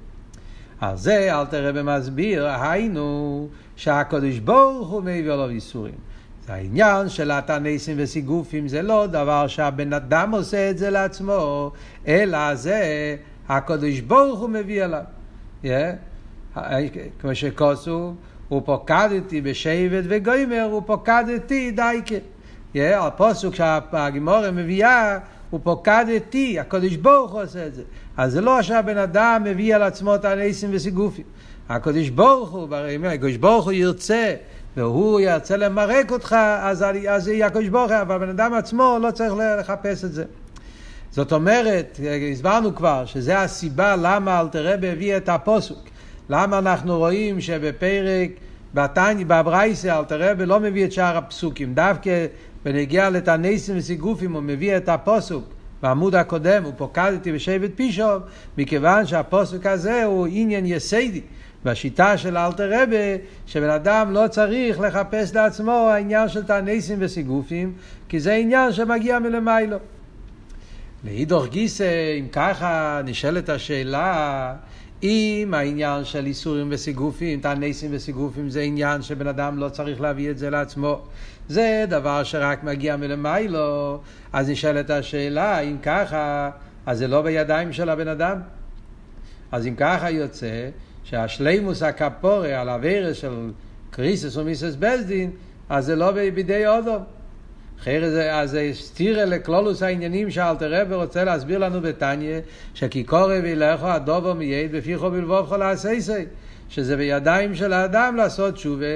על 0.81 0.97
זה 0.97 1.35
אל 1.35 1.47
תראה 1.47 1.73
במסביר, 1.73 2.49
היינו 2.49 3.49
שהקדוש 3.77 4.39
ברוך 4.39 4.89
הוא 4.89 5.03
מביא 5.03 5.33
לו 5.33 5.49
איסורים. 5.49 5.95
זה 6.47 6.53
העניין 6.53 7.09
של 7.09 7.31
התנסים 7.31 7.97
וסיגופים, 8.01 8.69
זה 8.69 8.83
לא 8.83 9.07
דבר 9.07 9.47
שהבן 9.47 9.93
אדם 9.93 10.31
עושה 10.31 10.71
את 10.71 10.79
זה 10.79 10.91
לעצמו, 10.91 11.73
אלא 12.07 12.55
זה 12.55 13.17
הקדוש 13.49 14.01
ברוך 14.01 14.41
הוא 14.41 14.51
מביא 14.51 14.85
אליו. 14.85 15.03
Yeah. 15.65 15.67
כמו 17.21 17.35
שכוסו, 17.35 18.15
הוא 18.49 18.63
פוקדתי 18.65 19.41
בשבט 19.41 20.05
וגוימר, 20.09 20.69
הוא 20.71 20.83
פוקדתי 20.87 21.71
דייקה. 21.71 22.15
הפוסוק 22.77 23.55
שהגימורה 23.55 24.51
מביאה, 24.51 25.19
הוא 25.51 25.61
פוקדתי, 25.63 26.59
הקדוש 26.59 26.97
ברוך 26.97 27.33
הוא 27.33 27.43
עושה 27.43 27.67
את 27.67 27.75
זה. 27.75 27.83
אז 28.17 28.33
זה 28.33 28.41
לא 28.41 28.63
שהבן 28.63 28.99
אדם 28.99 29.43
מביא 29.45 29.75
על 29.75 29.83
עצמו 29.83 30.15
את 30.15 30.25
הניסים 30.25 30.71
וסיגופים. 30.73 31.25
הקדוש 31.69 32.09
ברוך 32.09 32.51
הוא, 32.51 32.69
הקדוש 33.07 33.37
ברוך 33.37 33.65
הוא 33.65 33.73
ירצה 33.73 34.35
והוא 34.77 35.21
ירצה 35.21 35.57
למרק 35.57 36.13
אותך, 36.13 36.37
אז, 36.61 36.85
אז 37.09 37.29
יהיה 37.29 37.47
הקדוש 37.47 37.69
ברוך 37.69 37.91
הוא, 37.91 38.01
אבל 38.01 38.15
הבן 38.15 38.29
אדם 38.29 38.55
עצמו 38.55 38.99
לא 39.03 39.11
צריך 39.11 39.35
לחפש 39.61 40.05
את 40.05 40.13
זה. 40.13 40.25
זאת 41.11 41.33
אומרת, 41.33 42.01
הסברנו 42.33 42.75
כבר, 42.75 43.05
שזה 43.07 43.41
הסיבה 43.41 43.97
למה 43.97 44.41
אלתר 44.41 44.73
רבי 44.75 44.89
הביא 44.89 45.17
את 45.17 45.29
הפוסוק. 45.29 45.94
למה 46.29 46.59
אנחנו 46.59 46.99
רואים 46.99 47.41
שבפרק, 47.41 48.31
בתניא, 48.75 49.25
בברייסה, 49.27 49.99
אלתר 49.99 50.31
רבי 50.31 50.47
לא 50.47 50.61
מביא 50.61 50.85
את 50.85 50.93
שאר 50.93 51.17
הפסוקים. 51.17 51.75
דווקא 51.75 52.27
בנגיע 52.65 53.11
לתנסים 53.11 53.79
וסיגופים 53.79 54.33
הוא 54.33 54.43
מביא 54.43 54.77
את 54.77 54.89
הפוסוק. 54.89 55.45
בעמוד 55.83 56.15
הקודם 56.15 56.65
הוא 56.65 56.73
פוקדתי 56.77 57.33
בשבט 57.33 57.71
פישוב, 57.75 58.23
מכיוון 58.59 59.07
שהפוסק 59.07 59.67
הזה 59.67 60.05
הוא 60.05 60.27
עניין 60.31 60.67
יסיידי. 60.67 61.21
בשיטה 61.65 62.19
של 62.19 62.37
אלתר 62.37 62.71
רבה, 62.73 63.17
שבן 63.47 63.71
אדם 63.71 64.13
לא 64.13 64.29
צריך 64.31 64.81
לחפש 64.81 65.35
לעצמו 65.35 65.89
העניין 65.91 66.29
של 66.29 66.43
תענסים 66.43 66.99
וסיגופים, 67.01 67.73
כי 68.09 68.21
זה 68.21 68.35
עניין 68.35 68.73
שמגיע 68.73 69.19
מלמיילו. 69.19 69.77
לאידוך 71.05 71.47
גיסא, 71.47 72.19
אם 72.21 72.29
ככה 72.33 73.01
נשאלת 73.05 73.49
השאלה, 73.49 74.55
אם 75.05 75.55
העניין 75.55 76.05
של 76.05 76.27
איסורים 76.27 76.69
וסיגופים, 76.71 77.41
תענסים 77.41 77.91
וסיגופים, 77.95 78.51
זה 78.51 78.61
עניין 78.61 79.03
שבן 79.03 79.27
אדם 79.27 79.59
לא 79.59 79.69
צריך 79.69 80.01
להביא 80.01 80.31
את 80.31 80.39
זה 80.39 80.51
לעצמו, 80.51 81.03
זה 81.49 81.85
דבר 81.89 82.25
שרק 82.25 82.65
מגיע 82.65 82.97
מלמיילו, 82.97 84.01
אז 84.33 84.51
נשאלת 84.51 84.91
השאלה, 84.91 85.61
אם 85.61 85.77
ככה, 85.83 86.51
אז 86.87 86.99
זה 86.99 87.09
לא 87.09 87.23
בידיים 87.23 87.73
של 87.73 87.89
הבן 87.89 88.09
אדם? 88.09 88.39
אז 89.53 89.67
אם 89.67 89.75
ככה 89.77 90.11
יוצא 90.11 90.69
שהשלימוס 91.05 91.83
הכפורה 91.83 92.61
על 92.61 92.69
הווירס 92.69 93.17
של 93.17 93.51
קריסס 93.91 94.37
ומיסס 94.37 94.75
בלדין, 94.75 95.31
אז 95.69 95.87
זה 95.87 95.97
לא 95.97 96.11
בידי 96.11 96.67
אודום. 96.67 97.03
אחרי 97.85 98.11
זה, 98.11 98.35
אז 98.35 98.51
זה 98.51 98.71
סתירה 98.73 99.25
לכלולוס 99.25 99.83
העניינים 99.83 100.31
שאלתר 100.31 100.75
רב 100.75 100.93
רוצה 100.93 101.25
להסביר 101.25 101.59
לנו 101.59 101.81
בתניא, 101.81 102.41
שכי 102.75 103.05
קורא 103.05 103.35
וילכו 103.43 103.87
הדובו 103.89 104.35
מייד 104.35 104.73
בפיכו 104.73 105.11
בלבובכו 105.11 105.57
לעשייסי. 105.57 106.25
שזה 106.69 106.97
בידיים 106.97 107.55
של 107.55 107.73
האדם 107.73 108.17
לעשות 108.17 108.55
תשובה, 108.55 108.87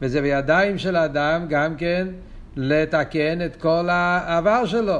וזה 0.00 0.20
בידיים 0.20 0.78
של 0.78 0.96
האדם 0.96 1.46
גם 1.48 1.76
כן 1.76 2.08
לתקן 2.56 3.44
את 3.46 3.56
כל 3.56 3.88
העבר 3.90 4.66
שלו. 4.66 4.98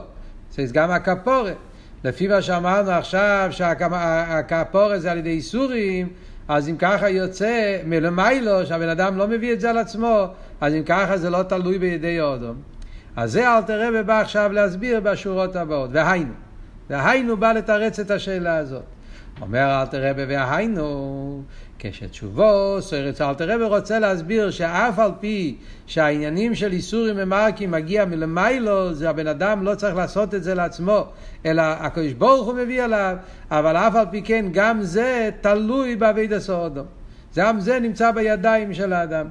זה 0.51 0.63
גם 0.73 0.91
הכפורת. 0.91 1.57
לפי 2.05 2.29
מה 2.29 2.43
שאמרנו 2.43 2.91
עכשיו, 2.91 3.49
שהכפורת 3.51 5.03
זה 5.03 5.13
על 5.13 5.19
ידי 5.19 5.31
איסורים, 5.31 6.09
אז 6.49 6.69
אם 6.69 6.77
ככה 6.77 7.09
יוצא 7.09 7.79
מלמיילו, 7.87 8.67
שהבן 8.67 8.89
אדם 8.89 9.17
לא 9.17 9.29
מביא 9.29 9.53
את 9.53 9.61
זה 9.61 9.71
על 9.71 9.79
עצמו, 9.79 10.27
אז 10.61 10.75
אם 10.75 10.83
ככה 10.83 11.17
זה 11.19 11.31
לא 11.31 11.43
תלוי 11.43 11.79
בידי 11.79 12.21
אודום. 12.21 12.74
אז 13.17 13.33
זה 13.33 13.57
אלתר 13.57 13.89
רבי 13.89 14.03
בא 14.03 14.21
עכשיו 14.21 14.53
להסביר 14.53 15.01
בשורות 15.01 15.57
הבאות. 15.57 15.91
והיינו. 15.93 16.33
והיינו 16.91 17.37
בא 17.37 17.53
לתרץ 17.53 18.01
את 18.01 18.11
השאלה 18.11 18.57
הזאת. 18.57 18.83
אומר 19.41 19.81
אלתר 19.81 20.11
רבי 20.11 20.25
והיינו, 20.25 21.43
כשתשובו, 21.79 22.77
סוירץ 22.81 23.21
אלתר 23.21 23.55
רבי 23.55 23.65
רוצה 23.65 23.99
להסביר 23.99 24.51
שאף 24.51 24.99
על 24.99 25.11
פי 25.21 25.57
שהעניינים 25.87 26.55
של 26.55 26.73
איסורים 26.73 27.15
ומרקים 27.19 27.71
מגיע 27.71 28.05
מלמיילו, 28.05 28.95
זה 28.95 29.11
הבן 29.11 29.27
אדם 29.27 29.63
לא 29.63 29.75
צריך 29.75 29.97
לעשות 29.97 30.35
את 30.35 30.43
זה 30.43 30.55
לעצמו, 30.55 31.07
אלא 31.47 31.63
הקדוש 31.63 32.13
ברוך 32.13 32.47
הוא 32.47 32.55
מביא 32.55 32.83
עליו, 32.83 33.17
אבל 33.51 33.77
אף 33.77 33.95
על 33.95 34.07
פי 34.11 34.23
כן 34.23 34.47
גם 34.53 34.83
זה 34.83 35.31
תלוי 35.41 35.97
בעביד 35.97 36.33
הסעודו. 36.33 36.83
גם 37.37 37.61
זה 37.61 37.81
נמצא 37.81 38.11
בידיים 38.11 38.75
של 38.75 38.93
האדם. 38.93 39.27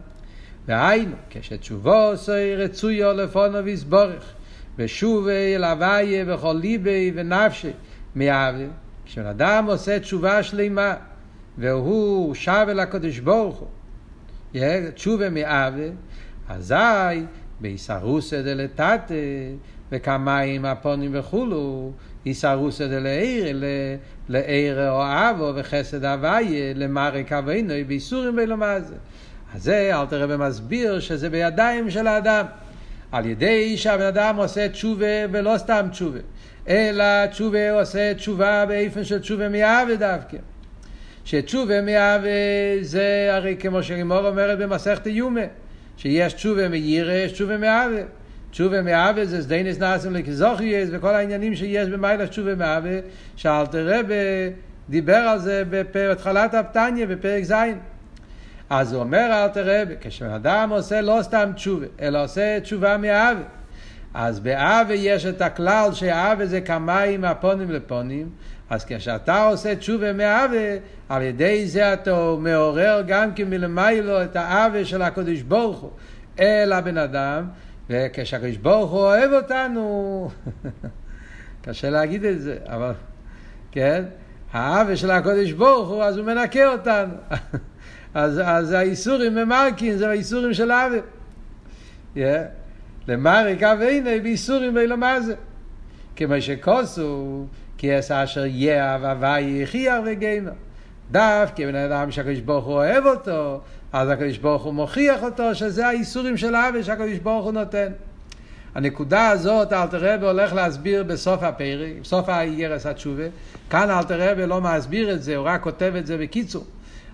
והיינו, 0.67 1.15
כשתשובו 1.29 2.12
סוי 2.15 2.55
רצויו 2.55 3.13
לפונו 3.13 3.63
ויסבורך, 3.63 4.34
ושוב 4.77 5.27
אל 5.27 5.63
הוויה 5.63 6.24
וכל 6.27 6.55
ליבי 6.62 7.12
ונפשי 7.15 7.72
מאהבה. 8.15 8.65
כשבן 9.05 9.25
אדם 9.25 9.65
עושה 9.67 10.00
תשובה 10.00 10.43
שלמה, 10.43 10.96
והוא 11.58 12.36
שב 12.36 12.65
אל 12.70 12.79
הקדוש 12.79 13.20
ברוך 13.20 13.63
הוא, 14.53 14.62
תשובה 14.96 15.29
מאהבה, 15.29 15.84
אזי 16.50 17.25
באיסרוסא 17.60 18.41
דלתתא 18.41 19.15
וכמים 19.91 20.65
הפונים 20.65 21.12
וכולו, 21.13 21.91
איסרוסא 22.25 22.88
דלעיר, 22.88 23.63
לעיר 24.29 24.89
או 24.89 25.03
אבו 25.03 25.51
וחסד 25.55 26.05
הוויה, 26.05 26.74
למרק 26.75 27.32
אבינו, 27.32 27.74
באיסורים 27.88 28.36
בלומר 28.36 28.79
זה. 28.79 28.96
אז 29.53 29.63
זה 29.63 30.00
אלתר 30.00 30.24
רבי 30.24 30.38
מסביר 30.38 31.00
שזה 31.00 31.29
בידיים 31.29 31.89
של 31.89 32.07
האדם. 32.07 32.45
על 33.12 33.25
ידי 33.25 33.77
שהבן 33.77 34.05
אדם 34.05 34.36
עושה 34.36 34.69
תשובה 34.69 35.05
ולא 35.31 35.57
סתם 35.57 35.88
תשובה, 35.91 36.19
אלא 36.67 37.25
תשובה 37.25 37.72
עושה 37.72 38.13
תשובה 38.13 38.65
באופן 38.65 39.03
של 39.03 39.19
תשובה 39.19 39.50
מאהבה 39.50 39.95
דווקא. 39.95 40.38
שתשובה 41.25 41.81
מאהבה 41.81 42.29
זה 42.81 43.29
הרי 43.31 43.55
כמו 43.60 43.83
שרימור 43.83 44.27
אומרת 44.27 44.57
במסכת 44.57 45.07
יומה, 45.07 45.41
שיש 45.98 46.33
תשובה 46.33 46.69
מיירה, 46.69 47.13
יש 47.13 47.31
תשובה 47.31 47.57
מאהבה. 47.57 48.01
תשובה 48.51 48.81
מאהבה 48.81 49.25
זה 49.25 49.41
סדיינס 49.43 49.79
נאסם 49.79 50.15
לכזוכייס 50.15 50.89
וכל 50.91 51.15
העניינים 51.15 51.55
שיש 51.55 51.89
במיילה 51.89 52.27
תשובה 52.27 52.55
מאהבה, 52.55 52.89
שאלתר 53.36 54.00
רבי 54.00 54.13
דיבר 54.89 55.15
על 55.15 55.39
זה 55.39 55.63
בהתחלת 55.93 56.53
הפתניה 56.53 57.07
בפרק 57.07 57.43
ז'. 57.43 57.53
אז 58.70 58.93
הוא 58.93 59.01
אומר 59.01 59.43
אלתר 59.43 59.82
רבי, 59.82 59.93
כשאדם 60.01 60.70
עושה 60.70 61.01
לא 61.01 61.20
סתם 61.22 61.51
תשובה, 61.55 61.86
אלא 62.01 62.24
עושה 62.24 62.60
תשובה 62.60 62.98
מאהבה. 62.98 63.41
אז 64.13 64.39
באהבה 64.39 64.93
יש 64.93 65.25
את 65.25 65.41
הכלל 65.41 65.89
שאהבה 65.93 66.46
זה 66.46 66.62
כמים 66.62 67.22
מהפונים 67.22 67.72
לפונים, 67.72 68.29
אז 68.70 68.86
כשאתה 68.86 69.43
עושה 69.43 69.75
תשובה 69.75 70.13
מאהבה, 70.13 70.77
על 71.10 71.22
ידי 71.22 71.67
זה 71.67 71.93
אתה 71.93 72.36
מעורר 72.39 73.03
גם 73.08 73.34
כן 73.34 73.50
מלמיילו 73.50 74.24
את 74.24 74.36
האהבה 74.36 74.86
של 74.86 75.01
הקדוש 75.01 75.41
ברוך 75.41 75.79
הוא 75.79 75.91
אל 76.39 76.72
הבן 76.74 76.98
אדם, 76.98 77.48
וכשהקדוש 77.89 78.58
ברוך 78.58 78.91
הוא 78.91 79.00
אוהב 79.00 79.32
אותנו, 79.32 80.29
קשה 81.63 81.89
להגיד 81.89 82.25
את 82.25 82.41
זה, 82.41 82.58
אבל 82.65 82.91
כן, 83.72 84.03
האהבה 84.51 84.96
של 84.96 85.12
הקדוש 85.12 85.51
ברוך 85.51 85.89
הוא, 85.89 86.03
אז 86.03 86.17
הוא 86.17 86.25
מנקה 86.25 86.72
אותנו. 86.74 87.13
אז, 88.13 88.41
אז 88.46 88.72
האיסורים 88.72 89.36
ממרקין 89.36 89.98
זה 89.98 90.10
האיסורים 90.10 90.53
של 90.53 90.72
אבי. 90.72 91.00
Yeah. 92.15 92.20
למרק 93.08 93.63
אבי 93.63 94.01
באיסורים 94.24 94.75
ואילו 94.75 94.98
מה 94.98 95.22
זה. 95.22 95.36
כמו 96.15 96.34
שכוסו, 96.39 97.46
כי 97.77 98.00
אס 98.00 98.12
אשר 98.12 98.46
יהיה 98.46 98.96
אבי 98.96 99.41
יחייך 99.41 99.93
וגיימר. 100.05 100.51
דווקא 101.12 101.65
בן 101.65 101.75
אדם 101.75 102.12
שהקדוש 102.12 102.39
ברוך 102.39 102.65
הוא 102.65 102.74
אוהב 102.74 103.05
אותו, 103.05 103.62
אז 103.93 104.10
הקדוש 104.10 104.38
ברוך 104.38 104.63
הוא 104.63 104.74
מוכיח 104.74 105.24
אותו 105.24 105.55
שזה 105.55 105.88
האיסורים 105.88 106.38
של 106.38 106.55
אבי 106.55 106.84
שהקדוש 106.84 107.20
ברוך 107.20 107.46
הוא 107.46 107.53
נותן. 107.53 107.91
הנקודה 108.75 109.29
הזאת 109.29 109.74
אלתר 109.74 110.13
רבי 110.13 110.25
הולך 110.25 110.53
להסביר 110.53 111.03
בסוף 111.03 111.43
הפרק, 111.43 111.91
בסוף 112.01 112.29
האיגרס 112.29 112.86
התשובה. 112.86 113.24
כאן 113.70 113.89
אלתר 113.89 114.32
רבי 114.32 114.48
לא 114.48 114.62
מסביר 114.62 115.13
את 115.13 115.24
זה, 115.24 115.36
הוא 115.36 115.46
רק 115.48 115.62
כותב 115.62 115.93
את 115.98 116.05
זה 116.05 116.17
בקיצור. 116.17 116.65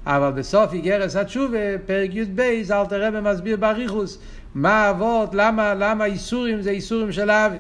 אבל 0.06 0.32
בסוף 0.32 0.74
איגרס 0.74 1.16
התשובה, 1.16 1.78
פרק 1.86 2.10
י"ב, 2.14 2.40
אלתר 2.72 3.08
רבי 3.08 3.22
מסביר 3.22 3.58
באריכוס 3.58 4.20
מה 4.56 4.74
האבות, 4.74 5.30
למה, 5.34 5.74
למה 5.74 6.06
איסורים 6.06 6.62
זה 6.62 6.70
איסורים 6.70 7.12
של 7.12 7.32
אבי. 7.32 7.58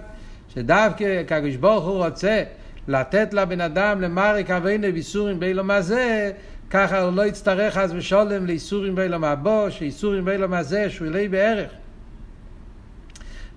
שדווקא 0.53 1.24
כקדוש 1.27 1.55
ברוך 1.55 1.86
הוא 1.86 2.05
רוצה 2.05 2.43
לתת 2.88 3.34
לבן 3.34 3.62
אדם 3.62 4.01
למרק 4.01 4.50
אבינו 4.51 4.88
באיסורים 4.93 5.39
באילום 5.39 5.72
הזה, 5.72 6.31
ככה 6.69 7.01
הוא 7.01 7.13
לא 7.13 7.25
יצטרך 7.25 7.77
אז 7.77 7.93
ושולם 7.93 8.46
לאיסורים 8.46 8.96
באילום 8.96 9.24
הבו, 9.24 9.65
שאיסורים 9.69 10.25
באילום 10.25 10.53
הזה 10.53 10.89
שהוא 10.89 11.08
אלי 11.08 11.27
בערך. 11.27 11.72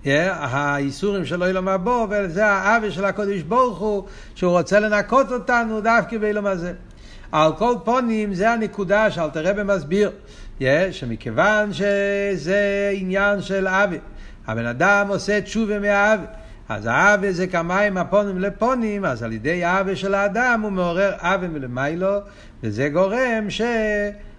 Yeah, 0.05 0.09
האיסורים 0.31 1.25
של 1.25 1.43
אילום 1.43 1.69
הבו, 1.69 2.07
וזה 2.11 2.47
האבי 2.47 2.91
של 2.91 3.05
הקודש 3.05 3.43
ברוך 3.43 3.79
הוא, 3.79 4.05
שהוא 4.35 4.53
רוצה 4.53 4.81
לנקות 4.81 5.33
אותנו 5.33 5.81
דווקא 5.81 6.19
באילום 6.19 6.47
הזה. 6.47 6.73
על 7.33 7.53
כל 7.53 7.75
פונים 7.85 8.35
זה 8.35 8.51
הנקודה 8.51 9.11
שאלתר 9.11 9.47
רבי 9.51 9.63
מסביר, 9.63 10.11
yeah, 10.59 10.63
שמכיוון 10.91 11.73
שזה 11.73 12.93
עניין 12.95 13.41
של 13.41 13.69
אבי, 13.69 13.99
הבן 14.47 14.67
אדם 14.67 15.07
עושה 15.09 15.41
תשובה 15.41 15.79
מהאבי, 15.79 16.25
אז 16.69 16.87
האבי 16.87 17.33
זה 17.33 17.47
כמים 17.47 17.97
הפונים 17.97 18.39
לפונים, 18.39 19.05
אז 19.05 19.23
על 19.23 19.33
ידי 19.33 19.65
האבי 19.65 19.97
של 19.97 20.15
האדם 20.15 20.61
הוא 20.63 20.73
מעורר 20.73 21.13
אבי 21.19 21.49
מלמיילו, 21.49 22.19
וזה 22.63 22.89
גורם 22.89 23.47
ש... 23.49 23.63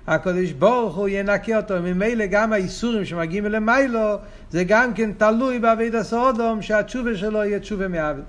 הקדוש 0.08 0.52
ברוך 0.52 0.96
הוא 0.96 1.10
ינקה 1.10 1.58
אותו. 1.58 1.74
ממילא 1.82 2.26
גם 2.26 2.54
האיסורים 2.54 3.06
שמגיעים 3.06 3.46
למיילו, 3.46 4.16
זה 4.50 4.64
גם 4.64 4.94
כן 4.94 5.12
תלוי 5.14 5.60
בעביד 5.60 5.96
הסעודום, 5.96 6.62
שהתשובה 6.62 7.16
שלו 7.16 7.44
יהיה 7.44 7.60
תשובה 7.60 7.88
מעביד. 7.88 8.24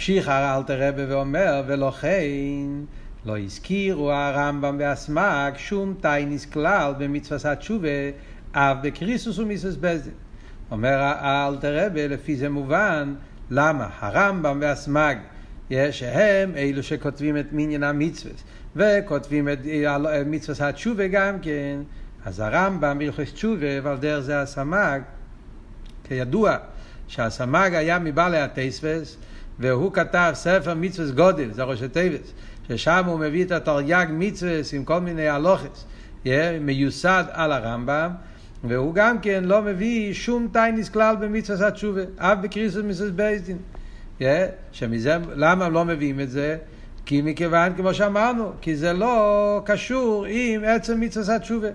ממשיך 0.00 0.28
אלתר 0.28 0.88
רבי 0.88 1.04
ואומר, 1.04 1.62
ולכן 1.66 2.66
לא 3.24 3.38
הזכירו 3.38 4.12
הרמב"ם 4.12 4.76
והסמ"ק 4.78 5.54
שום 5.56 5.94
טייניס 6.00 6.46
כלל 6.46 6.94
במצוות 6.98 7.44
התשובה, 7.44 7.88
אף 8.52 8.76
בקריסוס 8.82 9.38
ומיסוס 9.38 9.76
בזין. 9.76 10.12
אומר 10.70 11.12
אלתר 11.22 11.86
רבי, 11.86 12.08
לפי 12.08 12.36
זה 12.36 12.48
מובן, 12.48 13.14
למה 13.50 13.88
הרמב"ם 13.98 14.58
והסמ"ק, 14.62 15.16
שהם 15.90 16.52
אלו 16.56 16.82
שכותבים 16.82 17.36
את 17.36 17.46
מניין 17.52 17.82
המצוות, 17.82 18.42
וכותבים 18.76 19.48
את 19.48 19.58
מצוות 20.26 20.60
התשובה 20.60 21.06
גם 21.06 21.38
כן, 21.42 21.80
אז 22.24 22.40
הרמב"ם 22.40 22.98
בהלכות 22.98 23.24
תשובה, 23.24 23.66
ועל 23.82 23.96
דרך 23.96 24.20
זה 24.20 24.40
הסמ"ק, 24.42 25.00
כידוע 26.04 26.56
שהסמ"ק 27.08 27.70
היה 27.72 27.98
מבעלי 27.98 28.38
הטייספס, 28.38 29.16
והוא 29.60 29.92
כתב 29.92 30.30
ספר 30.34 30.74
מצווה 30.74 31.10
גודל, 31.10 31.52
זה 31.52 31.62
ראשי 31.62 31.88
תיבס, 31.88 32.32
ששם 32.68 33.04
הוא 33.06 33.18
מביא 33.18 33.44
את 33.44 33.52
התרי"ג 33.52 34.06
מצווה 34.10 34.60
עם 34.72 34.84
כל 34.84 35.00
מיני 35.00 35.28
הלוכס, 35.28 35.86
מיוסד 36.60 37.24
על 37.30 37.52
הרמב"ם, 37.52 38.10
והוא 38.64 38.94
גם 38.94 39.18
כן 39.18 39.44
לא 39.44 39.62
מביא 39.62 40.14
שום 40.14 40.48
טייניס 40.52 40.88
כלל 40.88 41.16
במצווה 41.16 41.68
התשובה, 41.68 42.00
אף 42.16 42.38
בקריסוס 42.42 42.84
מצווה 42.84 43.10
בייסדין. 43.10 43.58
שמזה, 44.72 45.18
למה 45.34 45.68
לא 45.68 45.84
מביאים 45.84 46.20
את 46.20 46.30
זה? 46.30 46.56
כי 47.06 47.22
מכיוון, 47.22 47.72
כמו 47.76 47.94
שאמרנו, 47.94 48.52
כי 48.60 48.76
זה 48.76 48.92
לא 48.92 49.62
קשור 49.64 50.26
עם 50.28 50.64
עצם 50.64 51.00
מצווה 51.00 51.36
התשובה. 51.36 51.68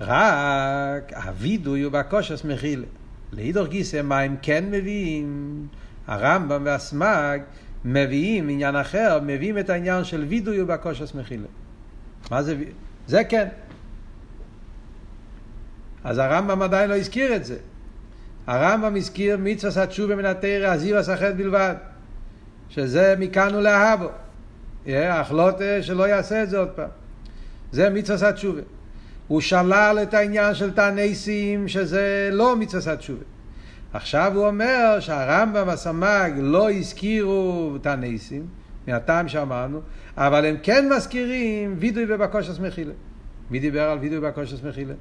רק 0.00 1.12
הווידוי 1.24 1.82
הוא 1.82 1.92
בקושס 1.92 2.44
מחילה. 2.44 2.86
לאידור 3.32 3.66
גיסא, 3.66 4.02
מה 4.02 4.20
הם 4.20 4.36
כן 4.42 4.64
מביאים? 4.70 5.66
הרמב"ם 6.06 6.62
והסמ"ג 6.64 7.38
מביאים 7.84 8.48
עניין 8.48 8.76
אחר, 8.76 9.18
מביאים 9.22 9.58
את 9.58 9.70
העניין 9.70 10.04
של 10.04 10.24
וידוי 10.28 10.62
ובקושס 10.62 11.14
מחילה. 11.14 11.46
מה 12.30 12.42
זה? 12.42 12.56
זה 13.06 13.24
כן. 13.24 13.48
אז 16.04 16.18
הרמב"ם 16.18 16.62
עדיין 16.62 16.90
לא 16.90 16.96
הזכיר 16.96 17.36
את 17.36 17.44
זה. 17.44 17.56
הרמב"ם 18.46 18.96
הזכיר 18.96 19.36
מצווה 19.40 19.82
התשובה 19.82 20.16
מן 20.16 20.24
התרא, 20.24 20.72
עזיב 20.72 20.96
הסחט 20.96 21.34
בלבד. 21.36 21.74
שזה 22.70 23.14
מכאן 23.18 23.54
ולהבו. 23.54 24.08
החלוט 24.86 25.54
שלא 25.82 26.08
יעשה 26.08 26.42
את 26.42 26.50
זה 26.50 26.58
עוד 26.58 26.68
פעם. 26.68 26.88
זה 27.72 27.90
מצווה 27.90 28.28
התשובה. 28.28 28.60
הוא 29.28 29.40
שלל 29.40 29.98
את 30.02 30.14
העניין 30.14 30.54
של 30.54 30.72
תעניסים, 30.72 31.68
שזה 31.68 32.28
לא 32.32 32.56
מצווה 32.56 32.92
התשובה. 32.92 33.24
עכשיו 33.96 34.32
הוא 34.34 34.46
אומר 34.46 35.00
שהרמב"ם 35.00 35.68
והסמ"ג 35.68 36.32
לא 36.36 36.70
הזכירו 36.70 37.76
תעניסים, 37.82 38.46
מהטעם 38.86 39.28
שאמרנו, 39.28 39.80
אבל 40.16 40.44
הם 40.44 40.56
כן 40.62 40.88
מזכירים 40.96 41.74
וידוי 41.78 42.04
ובקושס 42.08 42.58
מחילה. 42.58 42.92
מי 43.50 43.58
דיבר 43.58 43.90
על 43.90 43.98
וידוי 43.98 44.18
ובקושס 44.18 44.62
מחילה? 44.62 44.94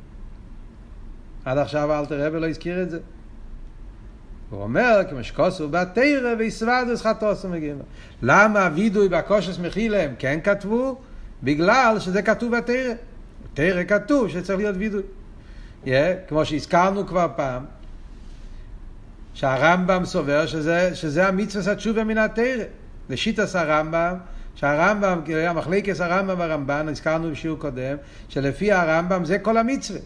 עד 1.46 1.58
עכשיו 1.58 2.00
אלתר 2.00 2.28
רבי 2.28 2.40
לא 2.40 2.50
הזכיר 2.50 2.82
את 2.82 2.90
זה. 2.90 3.00
הוא 4.50 4.62
אומר, 4.62 5.02
כמו 5.10 5.24
שכוסו 5.24 5.70
בתרא 5.70 6.36
ויסבדוס 6.38 7.02
חטוסו 7.02 7.50
מגיעים. 7.50 7.78
למה 8.22 8.70
וידוי 8.76 9.10
בקושס 9.10 9.60
מחילה 9.60 10.04
הם 10.04 10.14
כן 10.20 10.40
כתבו? 10.44 10.98
בגלל 11.44 12.00
שזה 12.00 12.22
כתוב 12.22 12.58
בתרא. 12.58 12.94
בתרא 13.44 13.84
כתוב 13.84 14.30
שצריך 14.30 14.60
להיות 14.60 14.76
וידוי. 14.80 15.04
Yeah, 15.86 15.88
כמו 16.28 16.46
שהזכרנו 16.46 17.08
כבר 17.08 17.28
פעם, 17.36 17.66
שהרמב"ם 19.36 20.06
סובר 20.06 20.46
שזה, 20.46 20.96
שזה 20.96 21.28
המצווה 21.28 21.74
התשובה 21.74 22.04
מן 22.04 22.18
התרא. 22.18 22.64
לשיטס 23.10 23.56
הרמב"ם, 23.56 24.16
שהרמב"ם, 24.56 25.22
המחלקס 25.48 26.02
הרמב"ם 26.02 26.40
והרמב"ן, 26.40 26.88
הזכרנו 26.90 27.32
בשיעור 27.32 27.60
קודם, 27.60 27.98
שלפי 28.30 28.72
הרמב"ם 28.72 29.26
זה 29.26 29.40
כל 29.40 29.58
המצווה, 29.58 30.00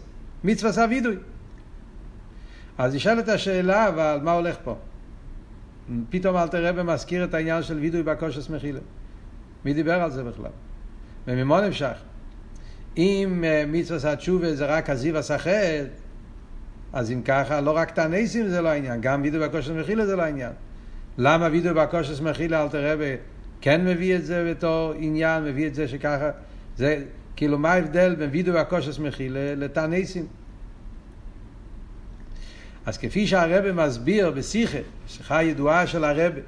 מצווה 0.44 0.72
סבידוי. 0.72 1.16
אז 2.78 2.94
נשאלת 2.94 3.28
השאלה, 3.28 3.88
אבל 3.88 4.18
מה 4.22 4.32
הולך 4.32 4.56
פה? 4.64 4.76
פתאום 6.10 6.36
אלתר 6.36 6.66
רבי 6.66 6.82
מזכיר 6.82 7.24
את 7.24 7.34
העניין 7.34 7.62
של 7.62 7.78
וידוי 7.78 8.02
בקושס 8.02 8.50
מחילה. 8.50 8.80
מי 9.64 9.74
דיבר 9.74 10.02
על 10.02 10.10
זה 10.10 10.24
בכלל? 10.24 10.50
וממה 11.26 11.60
נמשך? 11.60 11.94
אם 12.96 13.44
אה, 13.44 13.64
מצווה 13.66 14.12
התשובה 14.12 14.54
זה 14.54 14.66
רק 14.66 14.90
הזיו 14.90 15.18
הסחט, 15.18 15.50
אז 16.92 17.12
אם 17.12 17.22
ככה, 17.22 17.60
לא 17.60 17.70
רק 17.76 17.90
תעניסים 17.90 18.48
זה 18.48 18.60
לא 18.60 18.68
העניין, 18.68 19.00
גם 19.00 19.22
וידוי 19.22 19.48
בקושס 19.48 19.70
מחילה 19.70 20.06
זה 20.06 20.16
לא 20.16 20.22
העניין. 20.22 20.52
למה 21.18 21.48
וידוי 21.52 21.74
בקושס 21.74 22.20
מחילה 22.20 22.62
אלתר 22.62 22.92
רבי 22.92 23.16
כן 23.60 23.84
מביא 23.84 24.16
את 24.16 24.24
זה 24.24 24.50
בתור 24.50 24.92
עניין, 24.98 25.44
מביא 25.44 25.66
את 25.66 25.74
זה 25.74 25.88
שככה, 25.88 26.30
זה 26.76 27.02
כאילו 27.36 27.58
מה 27.58 27.72
ההבדל 27.72 28.14
בין 28.14 28.30
וידוי 28.32 28.54
בקושס 28.54 28.98
מחילה 28.98 29.54
לתעניסים? 29.54 30.26
אז 32.86 32.98
כפי 32.98 33.26
שהרבא 33.26 33.86
מסביר 33.86 34.30
בשיחה, 34.30 34.78
שיחה 35.06 35.42
ידועה 35.42 35.86
של 35.86 36.04
הרבא, 36.04 36.40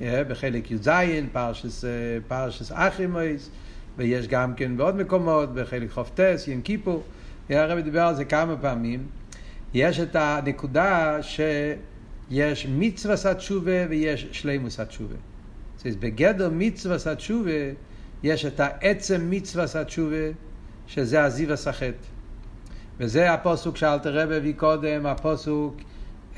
אה, 0.00 0.24
בחלק 0.24 0.70
י"ז, 0.70 0.90
פרשס, 1.32 1.84
אה, 1.84 1.90
פרשס 2.28 2.72
אחימויס, 2.74 3.50
ויש 3.96 4.28
גם 4.28 4.54
כן 4.54 4.76
בעוד 4.76 4.96
מקומות, 4.96 5.54
בחלק 5.54 5.90
חופטס, 5.90 6.48
ים 6.48 6.62
כיפור, 6.62 7.02
אה, 7.50 7.62
הרבא 7.62 7.80
דיבר 7.80 8.00
על 8.00 8.14
זה 8.14 8.24
כמה 8.24 8.56
פעמים, 8.56 9.06
יש 9.74 10.00
את 10.00 10.16
הנקודה 10.16 11.18
שיש 11.22 12.66
מצווה 12.66 13.16
סתשובה 13.16 13.86
ויש 13.88 14.26
שלימוס 14.32 14.80
התשובה. 14.80 15.14
אז 15.86 15.96
בגדר 15.96 16.50
מצווה 16.52 16.98
סתשובה 16.98 17.50
יש 18.22 18.44
את 18.44 18.60
העצם 18.60 19.30
מצווה 19.30 19.66
סתשובה, 19.66 20.16
שזה 20.86 21.24
הזיו 21.24 21.52
הסחט. 21.52 21.94
וזה 23.00 23.32
הפוסוק 23.32 23.76
שאלתר 23.76 24.18
רבי 24.22 24.36
הביא 24.36 24.54
קודם, 24.56 25.06
הפוסוק 25.06 25.76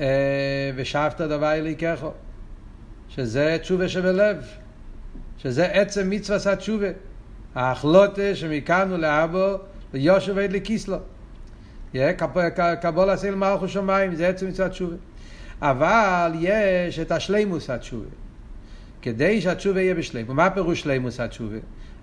אה, 0.01 0.71
ושאפת 0.75 1.21
דבר 1.21 1.53
אליקךו, 1.53 2.11
שזה 3.09 3.57
תשובה 3.61 3.89
שבלב, 3.89 4.45
שזה 5.37 5.65
עצם 5.65 6.09
מצווה 6.09 6.37
עשה 6.37 6.55
תשובה, 6.55 6.87
ההחלוטה 7.55 8.35
שמכאן 8.35 8.91
ולאבו 8.91 9.55
ליושב 9.93 10.37
עד 10.37 10.51
לקיסלו. 10.53 10.97
קבול 12.81 13.09
עשה 13.09 13.31
למערכו 13.31 13.67
שמיים, 13.67 14.15
זה 14.15 14.27
עצם 14.27 14.47
מצווה 14.47 14.69
תשובה. 14.69 14.95
אבל 15.61 16.31
יש 16.39 16.99
את 16.99 17.11
השלימוס 17.11 17.69
התשובה. 17.69 18.05
כדי 19.01 19.41
שהתשובה 19.41 19.81
יהיה 19.81 19.95
בשלימוס. 19.95 20.35
מה 20.35 20.49
פירוש 20.49 20.81
שלימוס 20.81 21.19
התשובה? 21.19 21.57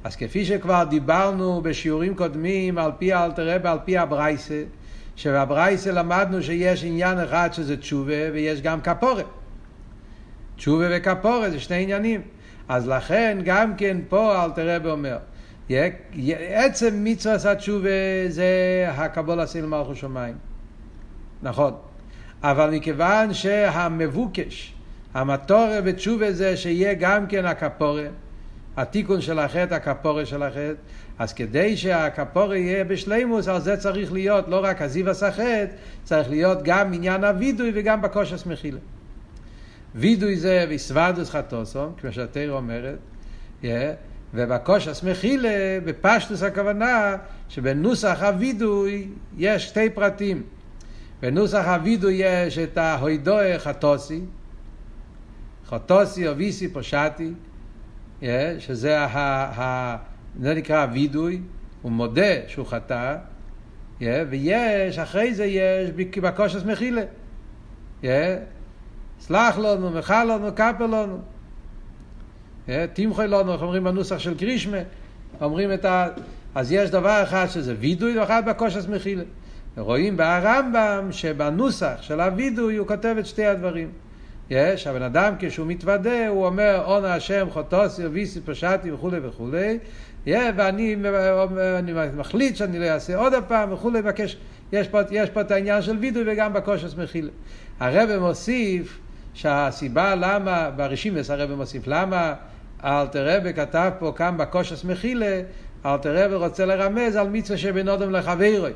אז 0.04 0.16
כפי 0.16 0.44
שכבר 0.44 0.84
דיברנו 0.84 1.60
בשיעורים 1.60 2.14
קודמים 2.14 2.78
על 2.78 2.92
פי 2.98 3.14
אלתר 3.14 3.54
רבי, 3.54 3.68
על 3.68 3.78
פי 3.84 3.98
הברייסה, 3.98 4.62
שבברייסה 5.16 5.92
למדנו 5.92 6.42
שיש 6.42 6.84
עניין 6.84 7.18
אחד 7.18 7.48
שזה 7.52 7.76
תשובה 7.76 8.32
ויש 8.32 8.60
גם 8.60 8.80
כפורת. 8.80 9.26
תשובה 10.56 10.84
וכפורת 10.90 11.52
זה 11.52 11.60
שני 11.60 11.82
עניינים. 11.82 12.20
אז 12.68 12.88
לכן 12.88 13.38
גם 13.44 13.76
כן 13.76 13.96
פה 14.08 14.44
אלתר 14.44 14.76
רבי 14.76 14.88
אומר, 14.88 15.18
עצם 16.48 17.04
מצווה 17.04 17.34
עשה 17.34 17.54
תשובה 17.54 17.88
זה 18.28 18.46
הקבול 18.88 19.40
עשה 19.40 19.60
למלכו 19.60 19.94
שמיים. 19.94 20.34
נכון. 21.42 21.74
אבל 22.42 22.70
מכיוון 22.70 23.34
שהמבוקש, 23.34 24.74
המטורה 25.14 25.80
בתשובה 25.80 26.32
זה 26.32 26.56
שיהיה 26.56 26.94
גם 26.94 27.26
כן 27.26 27.44
הכפורת, 27.44 28.10
התיקון 28.76 29.20
של 29.20 29.38
החטא, 29.38 29.74
הכפורה 29.74 30.26
של 30.26 30.42
החטא, 30.42 30.72
אז 31.18 31.32
כדי 31.32 31.76
שהכפורה 31.76 32.56
יהיה 32.56 32.84
בשלימוס, 32.84 33.48
על 33.48 33.60
זה 33.60 33.76
צריך 33.76 34.12
להיות 34.12 34.48
לא 34.48 34.64
רק 34.64 34.82
הזיווס 34.82 35.22
החטא, 35.22 35.66
צריך 36.04 36.30
להיות 36.30 36.58
גם 36.62 36.92
עניין 36.92 37.24
הווידוי 37.24 37.72
וגם 37.74 38.02
בקושס 38.02 38.46
מחילה. 38.46 38.78
וידוי 39.94 40.36
זה 40.36 40.64
ויסוודוס 40.68 41.30
חטוסום, 41.30 41.92
כמו 42.00 42.12
שהתרא 42.12 42.52
אומרת, 42.52 42.98
yeah, 43.62 43.66
ובקושס 44.34 45.02
מחילה, 45.02 45.78
בפשטוס 45.84 46.42
הכוונה, 46.42 47.16
שבנוסח 47.48 48.22
הווידוי 48.22 49.08
יש 49.36 49.66
שתי 49.66 49.90
פרטים. 49.90 50.42
בנוסח 51.22 51.64
הווידוי 51.66 52.14
יש 52.14 52.58
את 52.58 52.78
ההוידוי 52.78 53.58
חטוסי, 53.58 54.20
חטוסי 55.66 56.28
או 56.28 56.36
ויסי 56.36 56.68
פושטי, 56.68 57.32
שזה 58.58 59.00
ה, 59.00 59.06
ה, 59.60 59.96
זה 60.40 60.54
נקרא 60.54 60.86
וידוי, 60.92 61.40
הוא 61.82 61.92
מודה 61.92 62.34
שהוא 62.46 62.66
חטא, 62.66 63.16
ויש, 64.00 64.98
אחרי 64.98 65.34
זה 65.34 65.44
יש 65.44 65.90
בקושס 66.16 66.62
מחילה. 66.64 67.02
סלח 69.20 69.58
לנו, 69.58 69.90
מחל 69.90 70.24
לנו, 70.24 70.54
כפר 70.54 70.86
לנו. 70.86 71.18
תמחוי 72.92 73.28
לנו, 73.28 73.52
איך 73.52 73.62
אומרים 73.62 73.84
בנוסח 73.84 74.18
של 74.18 74.38
קרישמה, 74.38 74.78
אומרים 75.40 75.72
את 75.72 75.84
ה... 75.84 76.08
אז 76.54 76.72
יש 76.72 76.90
דבר 76.90 77.22
אחד 77.22 77.46
שזה 77.46 77.74
וידוי 77.78 78.18
ואחד 78.18 78.42
בקושס 78.46 78.86
מחילה. 78.86 79.22
רואים 79.76 80.16
ברמב"ם 80.16 81.08
שבנוסח 81.10 81.94
של 82.00 82.20
הווידוי 82.20 82.76
הוא 82.76 82.86
כותב 82.86 83.16
את 83.18 83.26
שתי 83.26 83.46
הדברים. 83.46 83.88
יש, 84.50 84.86
הבן 84.86 85.02
אדם 85.02 85.34
כשהוא 85.38 85.66
מתוודה, 85.66 86.28
הוא 86.28 86.46
אומר, 86.46 86.82
עונה 86.84 87.14
השם 87.14 87.46
חוטוסי 87.50 88.06
ויסי 88.06 88.40
פשעתי 88.40 88.92
וכולי 88.92 89.18
וכולי, 89.22 89.78
ואני 90.26 90.96
אני 91.78 91.92
מחליט 92.16 92.56
שאני 92.56 92.78
לא 92.78 92.84
אעשה 92.84 93.16
עוד 93.16 93.32
פעם 93.48 93.72
וכולי, 93.72 94.00
מבקש, 94.00 94.36
יש 94.72 94.88
יש 95.10 95.30
פה 95.30 95.40
את 95.40 95.50
העניין 95.50 95.82
של 95.82 95.96
וידוי 95.96 96.24
וגם 96.26 96.52
בקושס 96.52 96.94
מחילה. 96.94 97.30
הרב 97.80 98.18
מוסיף 98.18 98.98
שהסיבה 99.34 100.14
למה, 100.14 100.70
ברשימס 100.76 101.30
הרב 101.30 101.54
מוסיף, 101.54 101.82
למה 101.86 102.34
אלתר 102.84 103.36
רבי 103.36 103.52
כתב 103.52 103.90
פה 103.98 104.12
כאן 104.16 104.36
בקושס 104.36 104.84
מחילה, 104.84 105.40
אלתר 105.86 106.24
רבי 106.24 106.34
רוצה 106.34 106.66
לרמז 106.66 107.16
על 107.16 107.28
מצווה 107.28 107.58
שבין 107.58 107.88
אודם 107.88 108.12
לחברוי. 108.12 108.72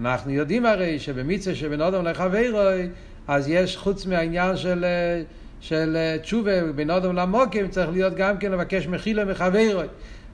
אנחנו 0.00 0.30
יודעים 0.30 0.66
הרי 0.66 0.98
שבמצווה 0.98 1.56
שבין 1.56 1.82
אודם 1.82 2.04
לחברוי 2.04 2.88
אז 3.28 3.48
יש 3.48 3.76
חוץ 3.76 4.06
מהעניין 4.06 4.56
של, 4.56 4.84
של 5.60 5.96
תשובה 6.22 6.72
בין 6.72 6.90
אדם 6.90 7.16
למוקים, 7.16 7.68
צריך 7.68 7.90
להיות 7.90 8.14
גם 8.14 8.38
כן 8.38 8.52
לבקש 8.52 8.86
מחילה 8.86 9.24
מחברו. 9.24 9.82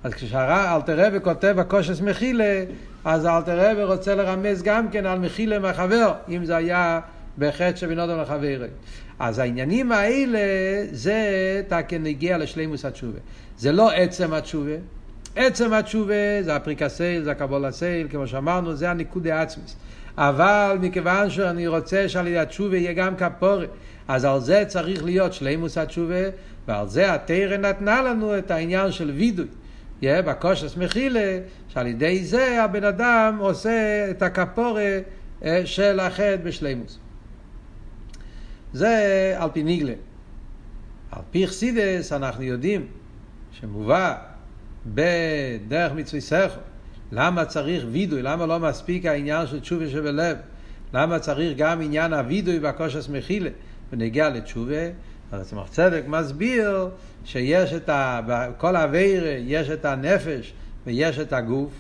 אז 0.05 0.15
כשאלתר 0.15 1.07
רבי 1.07 1.21
כותב 1.23 1.57
הקושס 1.59 2.01
מחילה, 2.01 2.65
אז 3.05 3.27
אלתר 3.27 3.71
רבי 3.71 3.85
רוצה 3.85 4.15
לרמז 4.15 4.63
גם 4.63 4.89
כן 4.89 5.07
על 5.07 5.19
מחילה 5.19 5.59
מהחבר, 5.59 6.13
אם 6.29 6.45
זה 6.45 6.57
היה 6.57 7.01
בחטא 7.39 7.77
שבין 7.77 7.99
אדם 7.99 8.21
לחברו. 8.21 8.65
אז 9.19 9.39
העניינים 9.39 9.93
האלה 9.93 10.39
זה 10.93 11.23
תקן 11.69 12.07
הגיע 12.07 12.39
לשלימוס 12.39 12.85
התשובה. 12.85 13.19
זה 13.59 13.73
לא 13.73 13.91
עצם 13.91 14.33
התשובה. 14.33 14.77
עצם 15.37 15.73
התשובה 15.73 16.43
זה 16.43 16.57
הפריקסייל, 16.57 17.23
זה 17.23 17.31
הקבול 17.31 17.65
הסייל, 17.65 18.09
כמו 18.11 18.27
שאמרנו, 18.27 18.77
זה 18.77 18.91
הניקודי 18.91 19.33
עצמוס. 19.33 19.77
אבל 20.17 20.79
מכיוון 20.81 21.31
שאני 21.31 21.67
רוצה 21.67 22.09
שעל 22.09 22.27
ידי 22.27 22.39
התשובה 22.39 22.77
יהיה 22.77 22.93
גם 22.93 23.17
כפורה, 23.17 23.67
אז 24.09 24.25
על 24.25 24.41
זה 24.41 24.65
צריך 24.67 25.05
להיות 25.05 25.33
שלימוס 25.33 25.79
התשובה, 25.79 26.25
ועל 26.69 26.89
זה 26.89 27.15
התרא 27.15 27.57
נתנה 27.57 28.03
לנו 28.03 28.39
את 28.39 28.51
העניין 28.51 28.93
של 28.93 29.11
וידוי. 29.11 29.47
יהיה 30.03 30.23
בקושס 30.23 30.77
מחילה, 30.77 31.39
שעל 31.69 31.87
ידי 31.87 32.25
זה 32.25 32.63
הבן 32.63 32.85
אדם 32.85 33.37
עושה 33.41 34.07
את 34.11 34.23
הכפורה 34.23 34.99
אה, 35.45 35.63
של 35.65 36.01
החטא 36.01 36.37
בשלימוס. 36.43 36.99
זה 38.73 39.35
על 39.39 39.51
פי 39.53 39.63
ניגלה. 39.63 39.93
על 41.11 41.23
פי 41.31 41.47
חסידס 41.47 42.13
אנחנו 42.13 42.43
יודעים 42.43 42.87
שמובא 43.53 44.15
בדרך 44.87 45.93
מצווי 45.93 46.21
סכו, 46.21 46.61
למה 47.13 47.45
צריך 47.45 47.85
וידוי, 47.91 48.23
למה 48.23 48.47
לא 48.47 48.59
מספיק 48.59 49.07
העניין 49.07 49.47
של 49.47 49.61
תשובה 49.61 49.89
שבלב, 49.89 50.37
למה 50.95 51.19
צריך 51.19 51.59
גם 51.59 51.81
עניין 51.81 52.13
הווידוי 52.13 52.59
והקושס 52.59 53.09
מחילה? 53.09 53.51
ונגיע 53.93 54.29
לתשובה, 54.29 54.89
אז 55.33 55.49
צמח 55.49 55.69
צדק 55.69 56.03
מסביר 56.07 56.89
שיש 57.25 57.73
את 57.73 57.89
ה... 57.89 58.21
בכל 58.27 58.77
אווירה 58.77 59.31
יש 59.31 59.71
את 59.71 59.85
הנפש 59.85 60.53
ויש 60.87 61.19
את 61.19 61.33
הגוף. 61.33 61.73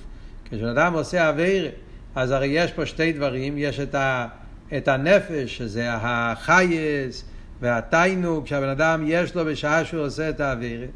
כשאדם 0.50 0.92
עושה 0.92 1.28
אווירה, 1.28 1.70
אז 2.14 2.30
הרי 2.30 2.46
יש 2.46 2.72
פה 2.72 2.86
שתי 2.86 3.12
דברים, 3.12 3.58
יש 3.58 3.80
את, 3.80 3.94
ה... 3.94 4.26
את 4.76 4.88
הנפש, 4.88 5.56
שזה 5.56 5.86
החייס 5.90 7.24
והתיינוג 7.60 8.46
שהבן 8.46 8.68
אדם 8.68 9.02
יש 9.06 9.34
לו 9.34 9.44
בשעה 9.44 9.84
שהוא 9.84 10.02
עושה 10.02 10.28
את 10.28 10.40
האווירה. 10.40 10.86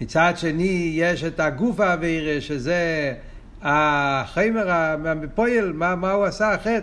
מצד 0.00 0.32
שני 0.36 0.92
יש 0.94 1.24
את 1.24 1.40
הגוף 1.40 1.80
האווירה, 1.80 2.40
שזה 2.40 3.14
החיימר, 3.62 4.70
הפועל, 5.24 5.72
מה, 5.72 5.94
מה 5.94 6.12
הוא 6.12 6.24
עשה, 6.24 6.54
החטא. 6.54 6.80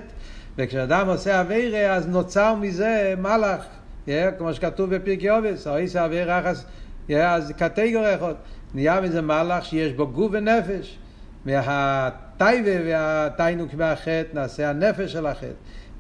וכשאדם 0.57 1.07
עושה 1.07 1.39
אווירה, 1.39 1.95
אז 1.95 2.07
נוצר 2.07 2.55
מזה 2.55 3.13
מלאך. 3.17 3.65
Yeah, 4.07 4.11
כמו 4.37 4.53
שכתוב 4.53 4.95
בפרקי 4.95 5.29
עובס, 5.29 5.67
או 5.67 5.77
איסה 5.77 6.05
אווירה 6.05 6.39
אחס, 6.39 6.65
yeah, 7.09 7.13
אז 7.13 7.53
קטגור 7.57 8.15
אחד. 8.15 8.33
נהיה 8.73 9.01
מזה 9.01 9.21
מלאך 9.21 9.65
שיש 9.65 9.93
בו 9.93 10.07
גוף 10.07 10.31
ונפש. 10.33 10.97
מהטייבה 11.45 12.71
והטיינוק 12.85 13.73
מהחטא 13.73 14.27
נעשה 14.33 14.69
הנפש 14.69 15.11
של 15.11 15.25
החטא. 15.25 15.47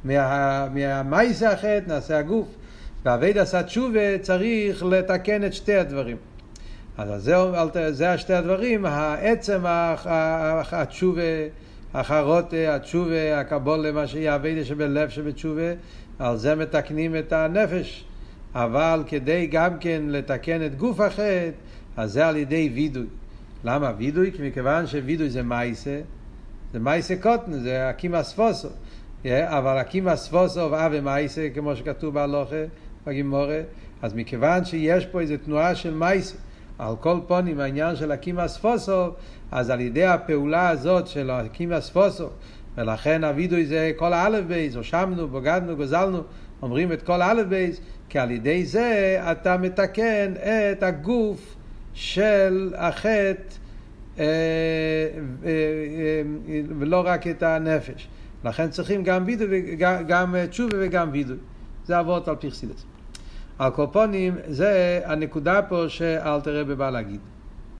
מה, 0.03 0.67
החטא 1.47 1.79
נעשה 1.87 2.17
הגוף. 2.17 2.47
והאבד 3.05 3.37
עשה 3.37 3.63
תשובה 3.63 4.17
צריך 4.21 4.83
לתקן 4.83 5.43
את 5.43 5.53
שתי 5.53 5.75
הדברים. 5.75 6.17
אז 6.97 7.23
זה, 7.23 7.91
זה 7.91 8.17
שתי 8.17 8.33
הדברים, 8.33 8.85
העצם 8.85 9.61
התשובה, 9.65 11.21
החרוטה, 11.93 12.75
התשובה, 12.75 13.39
הקבולה, 13.39 13.91
מה 13.91 14.07
שיהיה 14.07 14.35
אביידה 14.35 14.65
שבלב 14.65 15.09
שבתשובה, 15.09 15.71
על 16.19 16.37
זה 16.37 16.55
מתקנים 16.55 17.15
את 17.15 17.33
הנפש. 17.33 18.05
אבל 18.55 19.03
כדי 19.07 19.47
גם 19.47 19.79
כן 19.79 20.01
לתקן 20.07 20.65
את 20.65 20.77
גוף 20.77 20.99
החטא, 20.99 21.49
אז 21.97 22.11
זה 22.11 22.27
על 22.27 22.37
ידי 22.37 22.71
וידוי. 22.73 23.07
למה 23.63 23.91
וידוי? 23.97 24.31
כי 24.31 24.47
מכיוון 24.47 24.87
שווידוי 24.87 25.29
זה 25.29 25.43
מייסה, 25.43 26.01
זה 26.73 26.79
מייסה 26.79 27.15
קוטן, 27.15 27.59
זה 27.59 27.89
הקימה 27.89 28.23
ספוסו. 28.23 28.69
אבל 29.25 29.77
הקימה 29.77 30.15
ספוסו 30.15 30.71
ואבי 30.71 30.99
מייסה, 30.99 31.47
כמו 31.53 31.75
שכתוב 31.75 32.13
בהלוכה, 32.13 32.55
בגימורה, 33.07 33.61
אז 34.01 34.13
מכיוון 34.13 34.65
שיש 34.65 35.05
פה 35.05 35.21
איזו 35.21 35.35
תנועה 35.45 35.75
של 35.75 35.93
מייסה, 35.93 36.35
על 36.79 36.95
כל 36.99 37.19
פונים 37.27 37.59
העניין 37.59 37.95
של 37.95 38.11
הקימה 38.11 38.47
ספוסו, 38.47 39.05
אז 39.51 39.69
על 39.69 39.81
ידי 39.81 40.05
הפעולה 40.05 40.69
הזאת 40.69 41.07
של 41.07 41.29
הקימה 41.29 41.81
ספוסו, 41.81 42.27
ולכן 42.77 43.23
הווידוי 43.23 43.65
זה 43.65 43.91
כל 43.95 44.13
האלף 44.13 44.45
בייס, 44.45 44.75
הושמנו, 44.75 45.27
בוגדנו, 45.27 45.75
גוזלנו, 45.75 46.21
אומרים 46.61 46.91
את 46.91 47.01
כל 47.01 47.21
האלף 47.21 47.47
בייס, 47.47 47.81
כי 48.09 48.19
על 48.19 48.31
ידי 48.31 48.65
זה 48.65 49.19
אתה 49.31 49.57
מתקן 49.57 50.33
את 50.71 50.83
הגוף 50.83 51.55
של 51.93 52.73
החטא 52.77 53.33
אה, 54.19 54.25
אה, 54.25 54.25
אה, 55.45 56.21
ולא 56.79 57.03
רק 57.05 57.27
את 57.27 57.43
הנפש. 57.43 58.07
לכן 58.43 58.69
צריכים 58.69 59.03
גם 59.03 59.23
וידוי, 59.25 59.75
גם 60.07 60.35
תשובה 60.49 60.77
וגם 60.81 61.09
וידוי. 61.11 61.37
זה 61.85 61.99
אבות 61.99 62.27
על 62.27 62.35
פרסילס. 62.35 62.85
על 63.59 63.71
קופונים, 63.71 64.35
זה 64.47 65.01
הנקודה 65.05 65.61
פה 65.61 65.85
שאלתר 65.87 66.59
רבי 66.61 66.75
בא 66.75 66.89
להגיד. 66.89 67.19